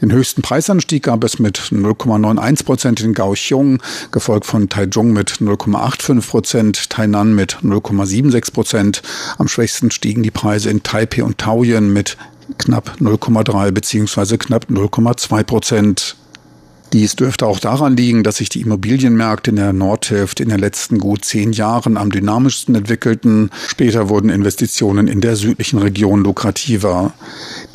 Den 0.00 0.12
höchsten 0.12 0.40
Preisanstieg 0.40 1.02
gab 1.02 1.24
es 1.24 1.38
mit 1.38 1.58
0,91 1.58 2.64
Prozent 2.64 3.00
in 3.00 3.14
Kaohsiung, 3.14 3.82
gefolgt 4.12 4.46
von 4.46 4.68
Taichung 4.68 5.12
mit 5.12 5.32
0,85 5.32 6.30
Prozent, 6.30 6.90
Tainan 6.90 7.34
mit 7.34 7.58
0,76 7.62 8.51
Prozent. 8.52 9.02
Am 9.38 9.48
schwächsten 9.48 9.90
stiegen 9.90 10.22
die 10.22 10.30
Preise 10.30 10.70
in 10.70 10.82
Taipei 10.82 11.24
und 11.24 11.38
Taoyuan 11.38 11.92
mit 11.92 12.16
knapp 12.58 12.96
0,3 13.00 13.70
bzw. 13.70 14.36
knapp 14.36 14.66
0,2 14.70 15.42
Prozent. 15.44 16.16
Dies 16.92 17.16
dürfte 17.16 17.46
auch 17.46 17.58
daran 17.58 17.96
liegen, 17.96 18.22
dass 18.22 18.36
sich 18.36 18.50
die 18.50 18.60
Immobilienmärkte 18.60 19.50
in 19.50 19.56
der 19.56 19.72
Nordhälfte 19.72 20.42
in 20.42 20.50
den 20.50 20.58
letzten 20.58 20.98
gut 20.98 21.24
zehn 21.24 21.52
Jahren 21.52 21.96
am 21.96 22.10
dynamischsten 22.10 22.74
entwickelten. 22.74 23.48
Später 23.66 24.10
wurden 24.10 24.28
Investitionen 24.28 25.08
in 25.08 25.22
der 25.22 25.36
südlichen 25.36 25.78
Region 25.78 26.22
lukrativer. 26.22 27.14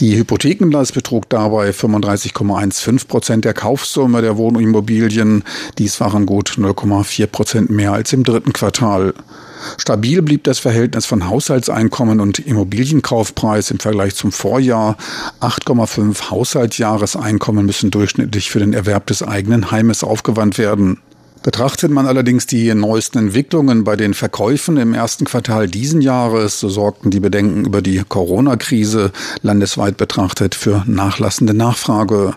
Die 0.02 0.16
Hypothekenlast 0.16 0.94
betrug 0.94 1.28
dabei 1.30 1.72
35,15 1.72 3.08
Prozent 3.08 3.46
der 3.46 3.56
Kaufsumme 3.56 4.22
der 4.22 4.38
Wohnimmobilien. 4.38 5.44
Dies 5.80 6.00
waren 6.00 6.28
gut 6.28 6.52
0,4 6.52 7.26
Prozent 7.26 7.70
mehr 7.72 7.94
als 7.94 8.14
im 8.14 8.24
dritten 8.24 8.54
Quartal. 8.54 9.16
Stabil 9.78 10.22
blieb 10.22 10.44
das 10.44 10.60
Verhältnis 10.60 11.06
von 11.06 11.28
Haushaltseinkommen 11.30 12.20
und 12.20 12.40
Immobilienkaufpreis 12.40 13.72
im 13.72 13.80
Vergleich 13.80 14.16
zum 14.16 14.32
Vorjahr. 14.32 14.98
8,5 15.42 16.30
Haushaltsjahreseinkommen 16.30 17.66
müssen 17.66 17.92
durchschnittlich 17.92 18.50
für 18.50 18.60
den 18.60 18.74
Erwerb 18.74 19.08
des 19.08 19.24
eigenen 19.24 19.72
Heimes 19.72 20.04
aufgewandt 20.04 20.58
werden. 20.58 21.00
Betrachtet 21.44 21.92
man 21.92 22.08
allerdings 22.08 22.46
die 22.46 22.74
neuesten 22.74 23.20
Entwicklungen 23.20 23.84
bei 23.84 23.96
den 23.96 24.14
Verkäufen 24.14 24.78
im 24.78 24.94
ersten 24.94 25.26
Quartal 25.26 25.68
diesen 25.68 26.02
Jahres, 26.02 26.60
so 26.60 26.70
sorgten 26.70 27.12
die 27.12 27.20
Bedenken 27.20 27.66
über 27.66 27.82
die 27.82 28.04
Corona-Krise 28.08 29.12
landesweit 29.42 29.98
betrachtet 29.98 30.56
für 30.56 30.84
nachlassende 30.88 31.54
Nachfrage. 31.54 32.36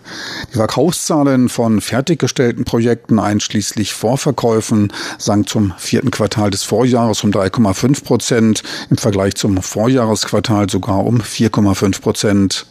Die 0.53 0.57
Verkaufszahlen 0.57 1.49
von 1.49 1.81
fertiggestellten 1.81 2.65
Projekten 2.65 3.19
einschließlich 3.19 3.95
Vorverkäufen 3.95 4.93
sank 5.19 5.49
zum 5.49 5.73
vierten 5.79 6.11
Quartal 6.11 6.51
des 6.51 6.63
Vorjahres 6.63 7.25
um 7.25 7.31
3,5 7.31 8.05
Prozent, 8.05 8.63
im 8.91 8.97
Vergleich 8.97 9.35
zum 9.35 9.63
Vorjahresquartal 9.63 10.71
sogar 10.71 11.05
um 11.05 11.21
4,5 11.21 12.01
Prozent. 12.01 12.67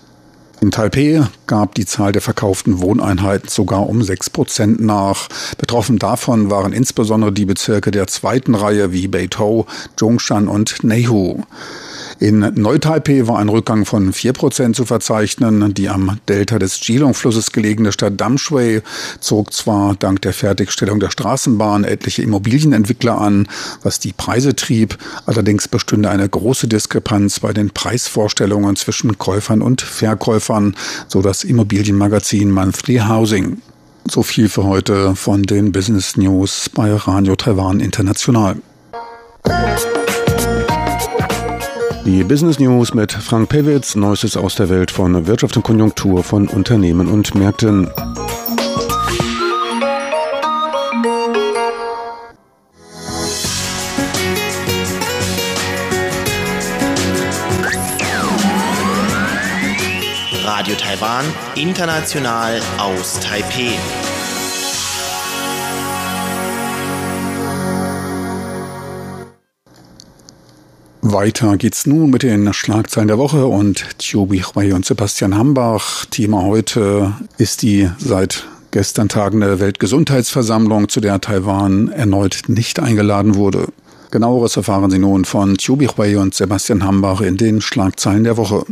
In 0.62 0.72
Taipei 0.72 1.26
gab 1.48 1.76
die 1.76 1.86
Zahl 1.86 2.12
der 2.12 2.22
verkauften 2.22 2.82
Wohneinheiten 2.82 3.48
sogar 3.48 3.88
um 3.88 4.04
6 4.04 4.30
Prozent 4.30 4.82
nach. 4.82 5.30
Betroffen 5.58 6.00
davon 6.00 6.52
waren 6.52 6.74
insbesondere 6.74 7.32
die 7.32 7.46
Bezirke 7.46 7.92
der 7.92 8.08
zweiten 8.08 8.56
Reihe 8.56 8.92
wie 8.92 9.08
Beitou, 9.08 9.66
Zhongshan 9.96 10.50
und 10.50 10.84
Neihu. 10.84 11.44
In 12.20 12.40
Neu-Taipei 12.40 13.28
war 13.28 13.40
ein 13.40 13.48
Rückgang 13.48 13.86
von 13.86 14.12
4% 14.12 14.74
zu 14.74 14.84
verzeichnen. 14.84 15.74
Die 15.74 15.88
am 15.88 16.20
Delta 16.28 16.60
des 16.60 16.82
Geelong-Flusses 16.82 17.54
gelegene 17.54 17.94
Stadt 17.94 18.20
Damshui 18.20 18.82
zog 19.22 19.54
zwar 19.54 19.96
dank 19.96 20.22
der 20.24 20.34
Fertigstellung 20.34 21.00
der 21.00 21.12
Straßenbahn 21.12 21.86
etliche 21.86 22.22
Immobilienentwickler 22.22 23.20
an, 23.20 23.48
was 23.84 24.00
die 24.00 24.12
Preise 24.12 24.54
trieb, 24.54 24.98
allerdings 25.26 25.70
bestünde 25.70 26.10
eine 26.10 26.28
große 26.28 26.68
Diskrepanz 26.68 27.40
bei 27.40 27.54
den 27.54 27.70
Preisvorstellungen 27.70 28.76
zwischen 28.76 29.18
Käufern 29.18 29.62
und 29.62 29.82
Verkäufern, 29.82 30.76
so 31.08 31.22
das 31.22 31.46
Immobilienmagazin 31.46 32.52
Monthly 32.52 32.98
Housing. 33.08 33.62
So 34.10 34.24
viel 34.24 34.50
für 34.50 34.66
heute 34.66 35.16
von 35.16 35.44
den 35.44 35.72
Business 35.72 36.18
News 36.18 36.70
bei 36.74 36.94
Radio 36.94 37.38
Taiwan 37.38 37.80
International. 37.80 38.58
Die 42.06 42.24
Business 42.24 42.60
News 42.60 42.94
mit 42.94 43.12
Frank 43.12 43.50
Pewitz, 43.50 43.96
Neuestes 43.96 44.38
aus 44.38 44.56
der 44.56 44.70
Welt 44.70 44.90
von 44.90 45.28
Wirtschaft 45.28 45.58
und 45.58 45.64
Konjunktur 45.64 46.24
von 46.24 46.48
Unternehmen 46.48 47.08
und 47.08 47.36
Märkten. 47.36 47.90
Radio 60.46 60.76
Taiwan, 60.76 61.26
international 61.56 62.60
aus 62.78 63.20
Taipei. 63.20 63.78
Weiter 71.12 71.58
geht's 71.58 71.86
nun 71.86 72.10
mit 72.10 72.24
den 72.24 72.54
Schlagzeilen 72.54 73.08
der 73.08 73.18
Woche 73.18 73.46
und 73.48 73.86
Chobi 74.00 74.42
Hui 74.42 74.74
und 74.74 74.86
Sebastian 74.86 75.36
Hambach. 75.36 76.06
Thema 76.06 76.44
heute 76.44 77.14
ist 77.38 77.62
die 77.62 77.90
seit 77.98 78.46
gestern 78.72 79.10
tagende 79.10 79.60
Weltgesundheitsversammlung, 79.60 80.90
zu 80.90 81.00
der 81.00 81.20
Taiwan 81.22 81.90
erneut 81.90 82.44
nicht 82.48 82.80
eingeladen 82.80 83.36
wurde. 83.36 83.68
Genaueres 84.12 84.58
erfahren 84.58 84.92
Sie 84.92 85.00
nun 85.00 85.26
von 85.26 85.58
Chobi 85.58 85.88
Hui 85.88 86.16
und 86.16 86.36
Sebastian 86.36 86.84
Hambach 86.84 87.22
in 87.22 87.38
den 87.38 87.62
Schlagzeilen 87.62 88.24
der 88.24 88.38
Woche. 88.38 88.66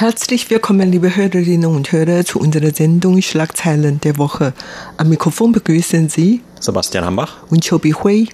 Herzlich 0.00 0.48
willkommen, 0.48 0.90
liebe 0.90 1.14
Hörerinnen 1.14 1.66
und 1.66 1.92
Hörer, 1.92 2.24
zu 2.24 2.38
unserer 2.40 2.70
Sendung 2.70 3.20
Schlagzeilen 3.20 4.00
der 4.00 4.16
Woche. 4.16 4.54
Am 4.96 5.10
Mikrofon 5.10 5.52
begrüßen 5.52 6.08
Sie 6.08 6.40
Sebastian 6.58 7.04
Hambach 7.04 7.42
und 7.50 7.68
Chobi 7.68 7.92
Hui. 7.92 8.30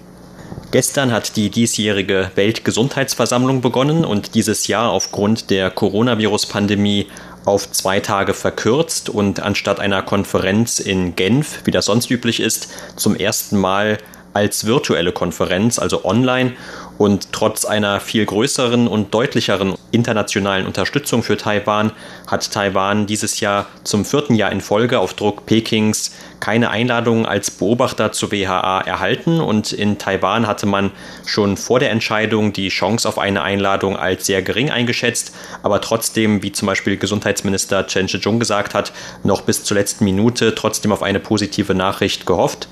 Gestern 0.70 1.11
hat 1.11 1.35
die 1.35 1.50
diesjährige 1.50 2.30
Weltgesundheitsversammlung 2.37 3.62
begonnen 3.62 4.04
und 4.04 4.37
dieses 4.37 4.68
Jahr 4.68 4.92
aufgrund 4.92 5.50
der 5.50 5.73
Coronavirus-Pandemie 5.73 7.08
auf 7.44 7.73
zwei 7.73 7.99
Tage 7.99 8.32
verkürzt 8.32 9.08
und 9.08 9.40
anstatt 9.40 9.80
einer 9.80 10.02
Konferenz 10.02 10.78
in 10.78 11.16
Genf, 11.16 11.62
wie 11.64 11.73
das 11.73 11.87
sonst 11.87 12.12
üblich 12.12 12.38
ist, 12.38 12.68
zum 12.94 13.16
ersten 13.16 13.56
Mal 13.56 13.99
als 14.35 14.66
virtuelle 14.66 15.12
Konferenz, 15.12 15.80
also 15.80 16.04
online 16.04 16.52
und 16.99 17.33
trotz 17.33 17.65
einer 17.65 18.00
viel 18.00 18.25
größeren 18.25 18.88
und 18.88 19.12
deutlicheren 19.12 19.75
internationalen 19.91 20.67
Unterstützung 20.67 21.23
für 21.23 21.37
Taiwan 21.37 21.93
hat 22.26 22.50
Taiwan 22.50 23.07
dieses 23.07 23.41
Jahr 23.41 23.67
zum 23.85 24.05
vierten 24.05 24.35
Jahr 24.35 24.53
in 24.53 24.61
Folge 24.61 24.99
auf 24.99 25.15
Druck 25.15 25.47
Pekings 25.47 26.12
keine 26.41 26.71
Einladung 26.71 27.26
als 27.26 27.50
Beobachter 27.50 28.12
zur 28.12 28.31
WHA 28.31 28.83
erhalten 28.83 29.41
und 29.41 29.73
in 29.73 29.99
Taiwan 29.99 30.47
hatte 30.47 30.67
man 30.67 30.91
schon 31.25 31.57
vor 31.57 31.81
der 31.81 31.91
Entscheidung 31.91 32.53
die 32.53 32.69
Chance 32.69 33.09
auf 33.09 33.19
eine 33.19 33.43
Einladung 33.43 33.97
als 33.97 34.26
sehr 34.26 34.43
gering 34.43 34.71
eingeschätzt, 34.71 35.35
aber 35.62 35.81
trotzdem, 35.81 36.43
wie 36.43 36.53
zum 36.53 36.67
Beispiel 36.67 36.97
Gesundheitsminister 36.97 37.87
Chen 37.87 38.09
Shih-chung 38.09 38.38
gesagt 38.38 38.75
hat, 38.75 38.93
noch 39.23 39.43
bis 39.43 39.65
zur 39.65 39.76
letzten 39.76 40.05
Minute 40.05 40.55
trotzdem 40.55 40.93
auf 40.93 41.03
eine 41.03 41.21
positive 41.21 41.75
Nachricht 41.75 42.26
gehofft. 42.26 42.69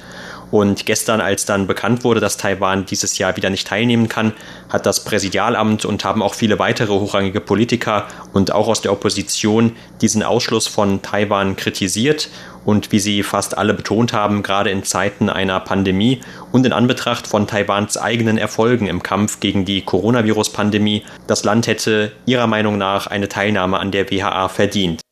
Und 0.54 0.86
gestern, 0.86 1.20
als 1.20 1.46
dann 1.46 1.66
bekannt 1.66 2.04
wurde, 2.04 2.20
dass 2.20 2.36
Taiwan 2.36 2.86
dieses 2.86 3.18
Jahr 3.18 3.36
wieder 3.36 3.50
nicht 3.50 3.66
teilnehmen 3.66 4.08
kann, 4.08 4.34
hat 4.68 4.86
das 4.86 5.02
Präsidialamt 5.02 5.84
und 5.84 6.04
haben 6.04 6.22
auch 6.22 6.34
viele 6.34 6.60
weitere 6.60 6.92
hochrangige 6.92 7.40
Politiker 7.40 8.06
und 8.32 8.52
auch 8.52 8.68
aus 8.68 8.80
der 8.80 8.92
Opposition 8.92 9.72
diesen 10.00 10.22
Ausschluss 10.22 10.68
von 10.68 11.02
Taiwan 11.02 11.56
kritisiert. 11.56 12.28
Und 12.64 12.92
wie 12.92 13.00
sie 13.00 13.24
fast 13.24 13.58
alle 13.58 13.74
betont 13.74 14.12
haben, 14.12 14.44
gerade 14.44 14.70
in 14.70 14.84
Zeiten 14.84 15.28
einer 15.28 15.58
Pandemie 15.58 16.20
und 16.52 16.64
in 16.64 16.72
Anbetracht 16.72 17.26
von 17.26 17.48
Taiwans 17.48 17.96
eigenen 17.96 18.38
Erfolgen 18.38 18.86
im 18.86 19.02
Kampf 19.02 19.40
gegen 19.40 19.64
die 19.64 19.82
Coronavirus-Pandemie, 19.82 21.02
das 21.26 21.42
Land 21.42 21.66
hätte 21.66 22.12
ihrer 22.26 22.46
Meinung 22.46 22.78
nach 22.78 23.08
eine 23.08 23.28
Teilnahme 23.28 23.80
an 23.80 23.90
der 23.90 24.08
WHA 24.08 24.48
verdient 24.48 25.03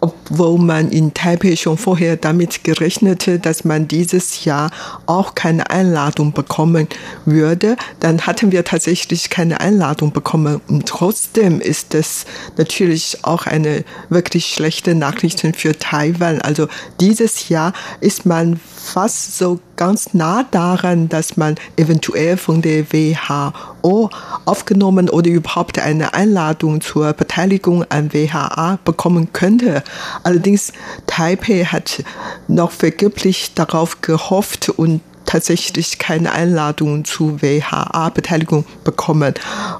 obwohl 0.00 0.58
man 0.58 0.90
in 0.90 1.12
Taipei 1.12 1.56
schon 1.56 1.76
vorher 1.76 2.16
damit 2.16 2.62
gerechnete, 2.62 3.40
dass 3.40 3.64
man 3.64 3.88
dieses 3.88 4.44
Jahr 4.44 4.70
auch 5.06 5.34
keine 5.34 5.70
Einladung 5.70 6.32
bekommen 6.32 6.86
würde, 7.24 7.76
dann 7.98 8.20
hatten 8.20 8.52
wir 8.52 8.64
tatsächlich 8.64 9.28
keine 9.28 9.60
Einladung 9.60 10.12
bekommen. 10.12 10.60
Und 10.68 10.86
trotzdem 10.86 11.60
ist 11.60 11.94
das 11.94 12.26
natürlich 12.56 13.18
auch 13.22 13.46
eine 13.46 13.84
wirklich 14.08 14.46
schlechte 14.46 14.94
Nachricht 14.94 15.40
für 15.56 15.76
Taiwan. 15.76 16.40
Also 16.40 16.68
dieses 17.00 17.48
Jahr 17.48 17.72
ist 18.00 18.24
man 18.24 18.60
fast 18.76 19.36
so 19.36 19.58
ganz 19.76 20.14
nah 20.14 20.44
daran, 20.50 21.08
dass 21.08 21.36
man 21.36 21.56
eventuell 21.76 22.36
von 22.36 22.62
der 22.62 22.92
WHO 22.92 23.52
aufgenommen 23.82 25.08
oder 25.08 25.30
überhaupt 25.30 25.78
eine 25.78 26.14
Einladung 26.14 26.80
zur 26.80 27.12
Beteiligung 27.12 27.84
an 27.90 28.12
WHA 28.12 28.78
bekommen 28.84 29.32
könnte. 29.32 29.82
Allerdings 30.22 30.72
Taipei 31.06 31.64
hat 31.64 32.04
noch 32.48 32.70
vergeblich 32.70 33.54
darauf 33.54 34.00
gehofft 34.00 34.68
und 34.68 35.00
tatsächlich 35.32 35.98
keine 35.98 36.30
Einladung 36.32 37.06
zu 37.06 37.40
WHA-Beteiligung 37.40 38.66
bekommen. 38.84 39.32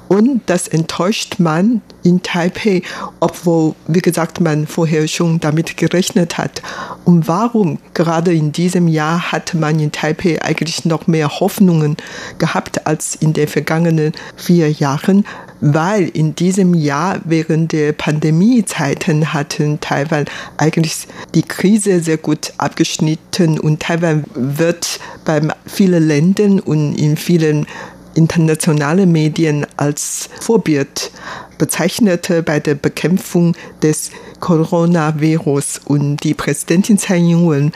Und 0.07 0.41
das 0.47 0.67
enttäuscht 0.67 1.35
man 1.37 1.83
in 2.01 2.23
Taipei, 2.23 2.81
obwohl, 3.19 3.75
wie 3.87 4.01
gesagt, 4.01 4.41
man 4.41 4.65
vorher 4.65 5.07
schon 5.07 5.39
damit 5.39 5.77
gerechnet 5.77 6.39
hat. 6.39 6.63
Und 7.05 7.27
warum 7.27 7.77
gerade 7.93 8.33
in 8.33 8.51
diesem 8.51 8.87
Jahr 8.87 9.31
hat 9.31 9.53
man 9.53 9.79
in 9.79 9.91
Taipei 9.91 10.41
eigentlich 10.41 10.85
noch 10.85 11.05
mehr 11.05 11.39
Hoffnungen 11.39 11.97
gehabt 12.39 12.87
als 12.87 13.13
in 13.13 13.33
den 13.33 13.47
vergangenen 13.47 14.13
vier 14.35 14.71
Jahren? 14.71 15.23
Weil 15.65 16.09
in 16.09 16.35
diesem 16.35 16.73
Jahr 16.73 17.21
während 17.23 17.71
der 17.71 17.93
Pandemiezeiten 17.93 19.31
hatten 19.31 19.79
Taiwan 19.79 20.25
eigentlich 20.57 21.07
die 21.33 21.43
Krise 21.43 22.01
sehr 22.01 22.17
gut 22.17 22.51
abgeschnitten 22.57 23.59
und 23.59 23.79
Taiwan 23.79 24.25
wird 24.35 24.99
bei 25.23 25.41
vielen 25.65 26.05
Ländern 26.05 26.59
und 26.59 26.95
in 26.95 27.15
vielen 27.15 27.65
internationalen 28.13 29.09
Medien 29.09 29.65
als 29.77 30.29
Vorbild 30.41 31.11
bezeichnete 31.57 32.43
bei 32.43 32.59
der 32.59 32.75
Bekämpfung 32.75 33.55
des 33.81 34.11
Coronavirus. 34.41 35.81
Und 35.85 36.17
die 36.17 36.33
Präsidentin 36.33 36.97
Tsai 36.97 37.19
Ing-wen 37.19 37.71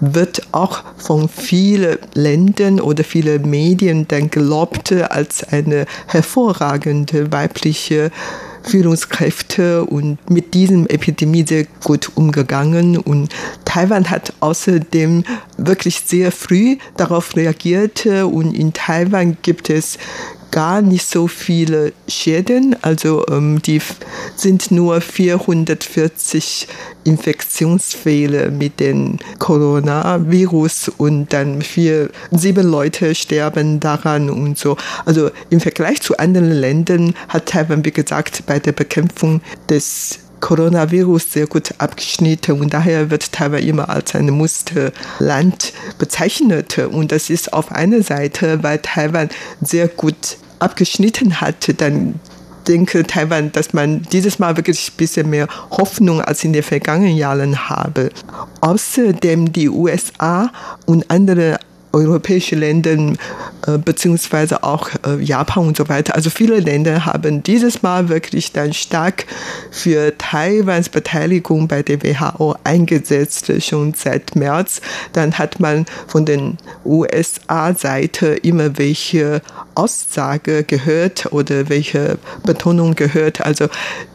wird 0.00 0.42
auch 0.52 0.82
von 0.96 1.28
vielen 1.28 1.98
Ländern 2.14 2.80
oder 2.80 3.04
vielen 3.04 3.48
Medien 3.48 4.06
dann 4.08 4.30
gelobt 4.30 4.92
als 4.92 5.44
eine 5.44 5.86
hervorragende 6.06 7.32
weibliche 7.32 8.10
Führungskräfte 8.62 9.84
und 9.84 10.18
mit 10.28 10.54
diesem 10.54 10.86
Epidemie 10.88 11.46
sehr 11.46 11.66
gut 11.84 12.10
umgegangen. 12.16 12.98
Und 12.98 13.32
Taiwan 13.64 14.10
hat 14.10 14.32
außerdem 14.40 15.24
wirklich 15.56 16.00
sehr 16.04 16.32
früh 16.32 16.76
darauf 16.96 17.36
reagiert. 17.36 18.06
Und 18.06 18.54
in 18.54 18.72
Taiwan 18.72 19.36
gibt 19.42 19.70
es 19.70 19.98
gar 20.56 20.80
nicht 20.80 21.06
so 21.06 21.28
viele 21.28 21.92
Schäden. 22.08 22.76
Also 22.80 23.26
ähm, 23.28 23.60
die 23.60 23.78
sind 24.36 24.70
nur 24.70 25.02
440 25.02 26.66
Infektionsfälle 27.04 28.50
mit 28.50 28.80
dem 28.80 29.18
Coronavirus 29.38 30.92
und 30.96 31.30
dann 31.34 31.60
vier, 31.60 32.08
sieben 32.30 32.66
Leute 32.66 33.14
sterben 33.14 33.80
daran 33.80 34.30
und 34.30 34.56
so. 34.56 34.78
Also 35.04 35.30
im 35.50 35.60
Vergleich 35.60 36.00
zu 36.00 36.16
anderen 36.16 36.50
Ländern 36.50 37.14
hat 37.28 37.50
Taiwan, 37.50 37.84
wie 37.84 37.92
gesagt, 37.92 38.44
bei 38.46 38.58
der 38.58 38.72
Bekämpfung 38.72 39.42
des 39.68 40.20
Coronavirus 40.40 41.32
sehr 41.32 41.46
gut 41.48 41.74
abgeschnitten 41.76 42.60
und 42.60 42.72
daher 42.72 43.10
wird 43.10 43.30
Taiwan 43.30 43.62
immer 43.62 43.90
als 43.90 44.14
ein 44.14 44.30
Musterland 44.30 45.74
bezeichnet. 45.98 46.78
Und 46.78 47.12
das 47.12 47.28
ist 47.28 47.52
auf 47.52 47.72
einer 47.72 48.02
Seite, 48.02 48.62
weil 48.62 48.78
Taiwan 48.78 49.28
sehr 49.60 49.88
gut 49.88 50.38
abgeschnitten 50.58 51.40
hat, 51.40 51.80
dann 51.80 52.20
denke 52.66 53.06
Taiwan, 53.06 53.52
dass 53.52 53.72
man 53.72 54.02
dieses 54.12 54.38
Mal 54.38 54.56
wirklich 54.56 54.90
ein 54.90 54.96
bisschen 54.96 55.30
mehr 55.30 55.46
Hoffnung 55.70 56.20
als 56.20 56.44
in 56.44 56.52
den 56.52 56.62
vergangenen 56.62 57.16
Jahren 57.16 57.68
habe. 57.68 58.10
Außerdem 58.60 59.52
die 59.52 59.68
USA 59.68 60.50
und 60.84 61.10
andere 61.10 61.58
europäische 61.96 62.56
Länder 62.56 62.92
äh, 63.66 63.78
beziehungsweise 63.78 64.62
auch 64.62 64.90
äh, 65.06 65.22
Japan 65.22 65.68
und 65.68 65.76
so 65.76 65.88
weiter. 65.88 66.14
Also 66.14 66.28
viele 66.28 66.60
Länder 66.60 67.06
haben 67.06 67.42
dieses 67.42 67.82
Mal 67.82 68.08
wirklich 68.08 68.52
dann 68.52 68.74
stark 68.74 69.24
für 69.70 70.16
Taiwans 70.18 70.90
Beteiligung 70.90 71.68
bei 71.68 71.82
der 71.82 72.02
WHO 72.02 72.54
eingesetzt, 72.64 73.50
schon 73.62 73.94
seit 73.94 74.36
März. 74.36 74.82
Dann 75.14 75.38
hat 75.38 75.58
man 75.58 75.86
von 76.06 76.26
den 76.26 76.58
USA-Seite 76.84 78.26
immer 78.42 78.76
welche 78.76 79.40
Aussage 79.74 80.64
gehört 80.64 81.32
oder 81.32 81.68
welche 81.70 82.18
Betonung 82.44 82.94
gehört. 82.94 83.40
Also 83.40 83.68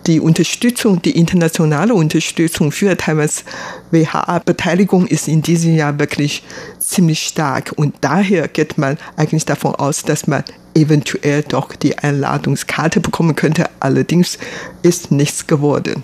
die 0.06 0.20
Unterstützung, 0.20 1.02
die 1.02 1.18
internationale 1.18 1.94
Unterstützung 1.94 2.72
für 2.72 2.96
Taiwans 2.96 3.44
WHA-Beteiligung 3.92 5.08
ist 5.08 5.28
in 5.28 5.42
diesem 5.42 5.76
Jahr 5.76 6.00
wirklich 6.00 6.44
ziemlich 6.82 7.22
stark. 7.24 7.74
Und 7.76 7.96
daher 8.02 8.48
geht 8.48 8.78
man 8.78 8.98
eigentlich 9.16 9.46
davon 9.46 9.76
aus, 9.76 10.04
dass 10.04 10.28
man 10.28 10.44
eventuell 10.74 11.44
doch 11.44 11.76
die 11.76 11.98
Einladungskarte 11.98 13.00
bekommen 13.00 13.36
könnte. 13.36 13.70
Allerdings 13.80 14.38
ist 14.82 15.12
nichts 15.12 15.48
geworden. 15.48 16.04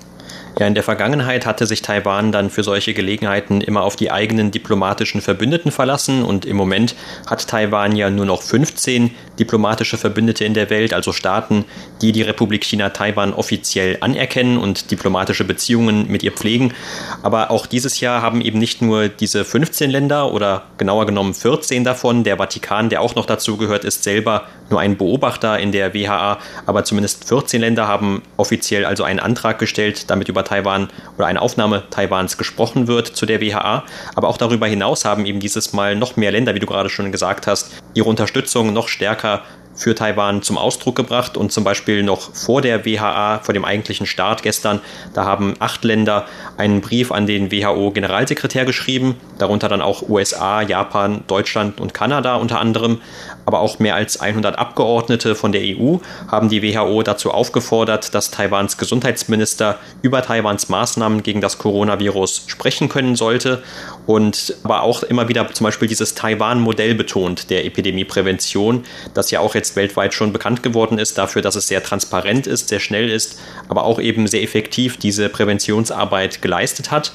Ja, 0.60 0.66
in 0.66 0.74
der 0.74 0.84
Vergangenheit 0.84 1.46
hatte 1.46 1.68
sich 1.68 1.84
Taiwan 1.84 2.32
dann 2.32 2.50
für 2.50 2.64
solche 2.64 2.96
Gelegenheiten 2.96 3.62
immer 3.62 3.84
auf 3.84 3.96
die 3.96 4.12
eigenen 4.12 4.50
diplomatischen 4.50 5.22
Verbündeten 5.22 5.72
verlassen 5.72 6.24
und 6.24 6.46
im 6.46 6.58
Moment 6.58 6.96
hat 7.28 7.48
Taiwan 7.48 7.96
ja 7.96 8.10
nur 8.10 8.26
noch 8.26 8.42
15 8.42 9.12
diplomatische 9.38 9.98
Verbündete 9.98 10.46
in 10.46 10.56
der 10.56 10.72
Welt, 10.72 10.94
also 10.94 11.14
Staaten, 11.14 11.66
die 12.02 12.12
die 12.12 12.24
Republik 12.24 12.64
China 12.64 12.90
Taiwan 12.90 13.34
offiziell 13.34 13.98
anerkennen 14.02 14.58
und 14.58 14.90
diplomatische 14.90 15.44
Beziehungen 15.44 16.08
mit 16.08 16.24
ihr 16.24 16.32
pflegen. 16.32 16.74
Aber 17.22 17.52
auch 17.52 17.68
dieses 17.68 18.00
Jahr 18.00 18.24
haben 18.24 18.42
eben 18.42 18.58
nicht 18.58 18.82
nur 18.82 19.10
diese 19.10 19.46
15 19.46 19.92
Länder 19.92 20.34
oder 20.34 20.64
genauer 20.80 21.06
genommen 21.06 21.36
14 21.36 21.84
davon, 21.84 22.24
der 22.24 22.38
Vatikan, 22.38 22.90
der 22.90 23.02
auch 23.02 23.14
noch 23.14 23.28
dazu 23.28 23.58
gehört, 23.58 23.86
ist 23.86 24.04
selber 24.04 24.48
nur 24.70 24.80
ein 24.80 24.98
Beobachter 24.98 25.60
in 25.60 25.72
der 25.72 25.94
WHA, 25.94 26.40
aber 26.66 26.84
zumindest 26.84 27.28
14 27.28 27.62
Länder 27.62 27.88
haben 27.88 28.22
offiziell 28.38 28.86
also 28.86 29.04
einen 29.04 29.20
Antrag 29.20 29.60
gestellt, 29.60 30.10
damit 30.10 30.30
über 30.30 30.44
Taiwan 30.44 30.90
oder 31.18 31.28
eine 31.28 31.42
Aufnahme 31.42 31.84
Taiwans 31.90 32.38
gesprochen 32.38 32.88
wird 32.88 33.08
zu 33.08 33.26
der 33.26 33.42
WHA. 33.42 33.84
Aber 34.16 34.28
auch 34.28 34.38
darüber 34.38 34.68
hinaus 34.68 35.06
haben 35.06 35.26
eben 35.26 35.40
dieses 35.40 35.74
Mal 35.74 35.96
noch 35.96 36.16
mehr 36.16 36.32
Länder, 36.32 36.56
wie 36.56 36.60
du 36.60 36.68
gerade 36.68 36.90
schon 36.90 37.12
gesagt 37.12 37.48
hast, 37.48 37.72
ihre 37.94 38.10
Unterstützung 38.10 38.74
noch 38.74 38.88
stärker 38.88 39.44
für 39.78 39.94
Taiwan 39.94 40.42
zum 40.42 40.58
Ausdruck 40.58 40.96
gebracht 40.96 41.38
und 41.38 41.52
zum 41.52 41.64
Beispiel 41.64 42.04
noch 42.04 42.34
vor 42.34 42.62
der 42.62 42.84
WHA, 42.84 43.40
vor 43.44 43.54
dem 43.54 43.64
eigentlichen 43.64 44.08
Start 44.08 44.44
gestern, 44.44 44.82
da 45.14 45.24
haben 45.24 45.54
acht 45.60 45.84
Länder 45.84 46.26
einen 46.58 46.82
Brief 46.82 47.12
an 47.12 47.28
den 47.28 47.52
WHO-Generalsekretär 47.52 48.66
geschrieben, 48.66 49.16
darunter 49.38 49.70
dann 49.70 49.82
auch 49.82 50.10
USA, 50.10 50.62
Japan, 50.62 51.24
Deutschland 51.28 51.80
und 51.80 51.94
Kanada 51.94 52.36
unter 52.36 52.60
anderem, 52.60 53.02
aber 53.48 53.62
auch 53.62 53.80
mehr 53.80 53.96
als 53.96 54.20
100 54.20 54.60
Abgeordnete 54.60 55.34
von 55.34 55.54
der 55.54 55.62
EU 55.62 56.00
haben 56.28 56.50
die 56.50 56.62
WHO 56.62 57.02
dazu 57.02 57.32
aufgefordert, 57.32 58.14
dass 58.14 58.30
Taiwans 58.30 58.78
Gesundheitsminister 58.78 59.80
über 60.02 60.22
Taiwans 60.22 60.68
Maßnahmen 60.68 61.24
gegen 61.24 61.40
das 61.40 61.58
Coronavirus 61.58 62.44
sprechen 62.48 62.90
können 62.90 63.16
sollte 63.16 63.64
und 64.06 64.54
aber 64.64 64.84
auch 64.84 65.02
immer 65.02 65.30
wieder 65.30 65.50
zum 65.54 65.64
Beispiel 65.64 65.88
dieses 65.88 66.14
Taiwan-Modell 66.14 66.94
betont 66.94 67.50
der 67.50 67.64
Epidemieprävention, 67.66 68.84
das 69.14 69.32
ja 69.32 69.40
auch 69.40 69.56
jetzt 69.56 69.78
weltweit 69.78 70.14
schon 70.14 70.34
bekannt 70.34 70.62
geworden 70.62 71.00
ist 71.00 71.18
dafür, 71.18 71.42
dass 71.42 71.56
es 71.56 71.70
sehr 71.70 71.82
transparent 71.82 72.48
ist, 72.48 72.68
sehr 72.68 72.82
schnell 72.82 73.10
ist, 73.10 73.40
aber 73.70 73.86
auch 73.86 74.02
eben 74.02 74.28
sehr 74.28 74.44
effektiv 74.44 74.98
diese 74.98 75.30
Präventionsarbeit 75.30 76.42
geleistet 76.42 76.92
hat. 76.92 77.14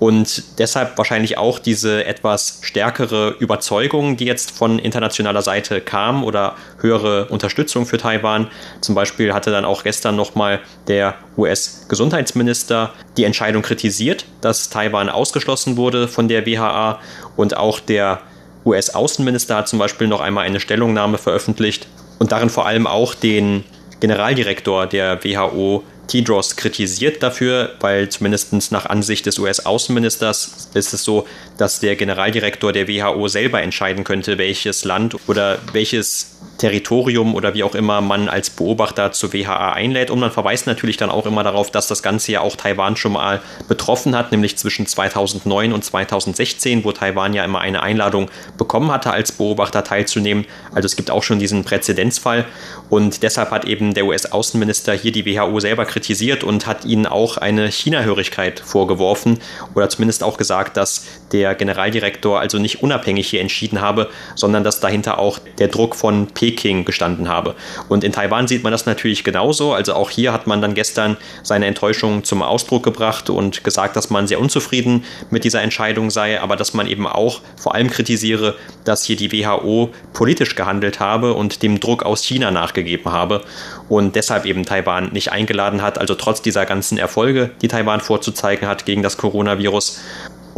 Und 0.00 0.58
deshalb 0.58 0.96
wahrscheinlich 0.96 1.36
auch 1.36 1.58
diese 1.58 2.06
etwas 2.06 2.60
stärkere 2.62 3.36
Überzeugung, 3.38 4.16
die 4.16 4.24
jetzt 4.24 4.50
von 4.50 4.78
internationaler 4.78 5.42
Seite 5.42 5.82
kam 5.82 6.24
oder 6.24 6.56
höhere 6.80 7.26
Unterstützung 7.26 7.84
für 7.84 7.98
Taiwan. 7.98 8.48
Zum 8.80 8.94
Beispiel 8.94 9.34
hatte 9.34 9.50
dann 9.50 9.66
auch 9.66 9.84
gestern 9.84 10.16
nochmal 10.16 10.60
der 10.88 11.14
US-Gesundheitsminister 11.36 12.94
die 13.18 13.24
Entscheidung 13.24 13.60
kritisiert, 13.60 14.24
dass 14.40 14.70
Taiwan 14.70 15.10
ausgeschlossen 15.10 15.76
wurde 15.76 16.08
von 16.08 16.28
der 16.28 16.46
WHA 16.46 16.98
und 17.36 17.58
auch 17.58 17.78
der 17.78 18.20
US-Außenminister 18.64 19.56
hat 19.56 19.68
zum 19.68 19.78
Beispiel 19.78 20.06
noch 20.06 20.20
einmal 20.20 20.46
eine 20.46 20.60
Stellungnahme 20.60 21.18
veröffentlicht 21.18 21.86
und 22.18 22.32
darin 22.32 22.48
vor 22.48 22.66
allem 22.66 22.86
auch 22.86 23.14
den 23.14 23.64
Generaldirektor 24.00 24.86
der 24.86 25.22
WHO 25.22 25.84
Tedros 26.10 26.56
kritisiert 26.56 27.22
dafür, 27.22 27.76
weil 27.78 28.08
zumindest 28.08 28.72
nach 28.72 28.86
Ansicht 28.86 29.26
des 29.26 29.38
US-Außenministers 29.38 30.70
ist 30.74 30.92
es 30.92 31.04
so, 31.04 31.24
dass 31.56 31.78
der 31.78 31.94
Generaldirektor 31.94 32.72
der 32.72 32.88
WHO 32.88 33.28
selber 33.28 33.62
entscheiden 33.62 34.02
könnte, 34.02 34.36
welches 34.36 34.84
Land 34.84 35.16
oder 35.28 35.58
welches 35.72 36.32
Territorium 36.58 37.36
oder 37.36 37.54
wie 37.54 37.62
auch 37.62 37.76
immer 37.76 38.00
man 38.00 38.28
als 38.28 38.50
Beobachter 38.50 39.12
zur 39.12 39.32
WHA 39.32 39.72
einlädt. 39.72 40.10
Und 40.10 40.18
man 40.18 40.32
verweist 40.32 40.66
natürlich 40.66 40.96
dann 40.96 41.10
auch 41.10 41.26
immer 41.26 41.44
darauf, 41.44 41.70
dass 41.70 41.86
das 41.86 42.02
Ganze 42.02 42.32
ja 42.32 42.40
auch 42.40 42.56
Taiwan 42.56 42.96
schon 42.96 43.12
mal 43.12 43.40
betroffen 43.68 44.16
hat, 44.16 44.32
nämlich 44.32 44.58
zwischen 44.58 44.86
2009 44.86 45.72
und 45.72 45.84
2016, 45.84 46.84
wo 46.84 46.90
Taiwan 46.90 47.34
ja 47.34 47.44
immer 47.44 47.60
eine 47.60 47.82
Einladung 47.82 48.30
bekommen 48.58 48.90
hatte, 48.90 49.12
als 49.12 49.30
Beobachter 49.30 49.84
teilzunehmen. 49.84 50.44
Also 50.74 50.86
es 50.86 50.96
gibt 50.96 51.12
auch 51.12 51.22
schon 51.22 51.38
diesen 51.38 51.64
Präzedenzfall. 51.64 52.46
Und 52.90 53.22
deshalb 53.22 53.52
hat 53.52 53.64
eben 53.64 53.94
der 53.94 54.06
US-Außenminister 54.06 54.92
hier 54.92 55.12
die 55.12 55.24
WHO 55.24 55.60
selber 55.60 55.84
kritisiert 55.84 55.99
und 56.44 56.66
hat 56.66 56.84
ihnen 56.84 57.06
auch 57.06 57.36
eine 57.36 57.70
China-Hörigkeit 57.70 58.60
vorgeworfen 58.60 59.38
oder 59.74 59.88
zumindest 59.88 60.22
auch 60.22 60.36
gesagt, 60.36 60.76
dass 60.76 61.06
der 61.32 61.54
Generaldirektor 61.54 62.40
also 62.40 62.58
nicht 62.58 62.82
unabhängig 62.82 63.28
hier 63.28 63.40
entschieden 63.40 63.80
habe, 63.80 64.08
sondern 64.34 64.64
dass 64.64 64.80
dahinter 64.80 65.18
auch 65.18 65.38
der 65.58 65.68
Druck 65.68 65.94
von 65.94 66.28
Peking 66.28 66.84
gestanden 66.84 67.28
habe. 67.28 67.54
Und 67.88 68.04
in 68.04 68.12
Taiwan 68.12 68.48
sieht 68.48 68.62
man 68.62 68.72
das 68.72 68.86
natürlich 68.86 69.24
genauso. 69.24 69.72
Also 69.72 69.94
auch 69.94 70.10
hier 70.10 70.32
hat 70.32 70.46
man 70.46 70.60
dann 70.60 70.74
gestern 70.74 71.16
seine 71.42 71.66
Enttäuschung 71.66 72.24
zum 72.24 72.42
Ausdruck 72.42 72.82
gebracht 72.82 73.30
und 73.30 73.64
gesagt, 73.64 73.96
dass 73.96 74.10
man 74.10 74.26
sehr 74.26 74.40
unzufrieden 74.40 75.04
mit 75.30 75.44
dieser 75.44 75.62
Entscheidung 75.62 76.10
sei, 76.10 76.40
aber 76.40 76.56
dass 76.56 76.74
man 76.74 76.86
eben 76.86 77.06
auch 77.06 77.40
vor 77.56 77.74
allem 77.74 77.90
kritisiere, 77.90 78.56
dass 78.84 79.04
hier 79.04 79.16
die 79.16 79.32
WHO 79.32 79.90
politisch 80.12 80.54
gehandelt 80.54 81.00
habe 81.00 81.34
und 81.34 81.62
dem 81.62 81.80
Druck 81.80 82.02
aus 82.02 82.24
China 82.24 82.50
nachgegeben 82.50 83.12
habe 83.12 83.42
und 83.90 84.14
deshalb 84.14 84.46
eben 84.46 84.64
Taiwan 84.64 85.12
nicht 85.12 85.32
eingeladen 85.32 85.82
hat, 85.82 85.98
also 85.98 86.14
trotz 86.14 86.40
dieser 86.40 86.64
ganzen 86.64 86.96
Erfolge, 86.96 87.50
die 87.60 87.66
Taiwan 87.68 88.00
vorzuzeigen 88.00 88.68
hat 88.68 88.86
gegen 88.86 89.02
das 89.02 89.16
Coronavirus. 89.16 90.00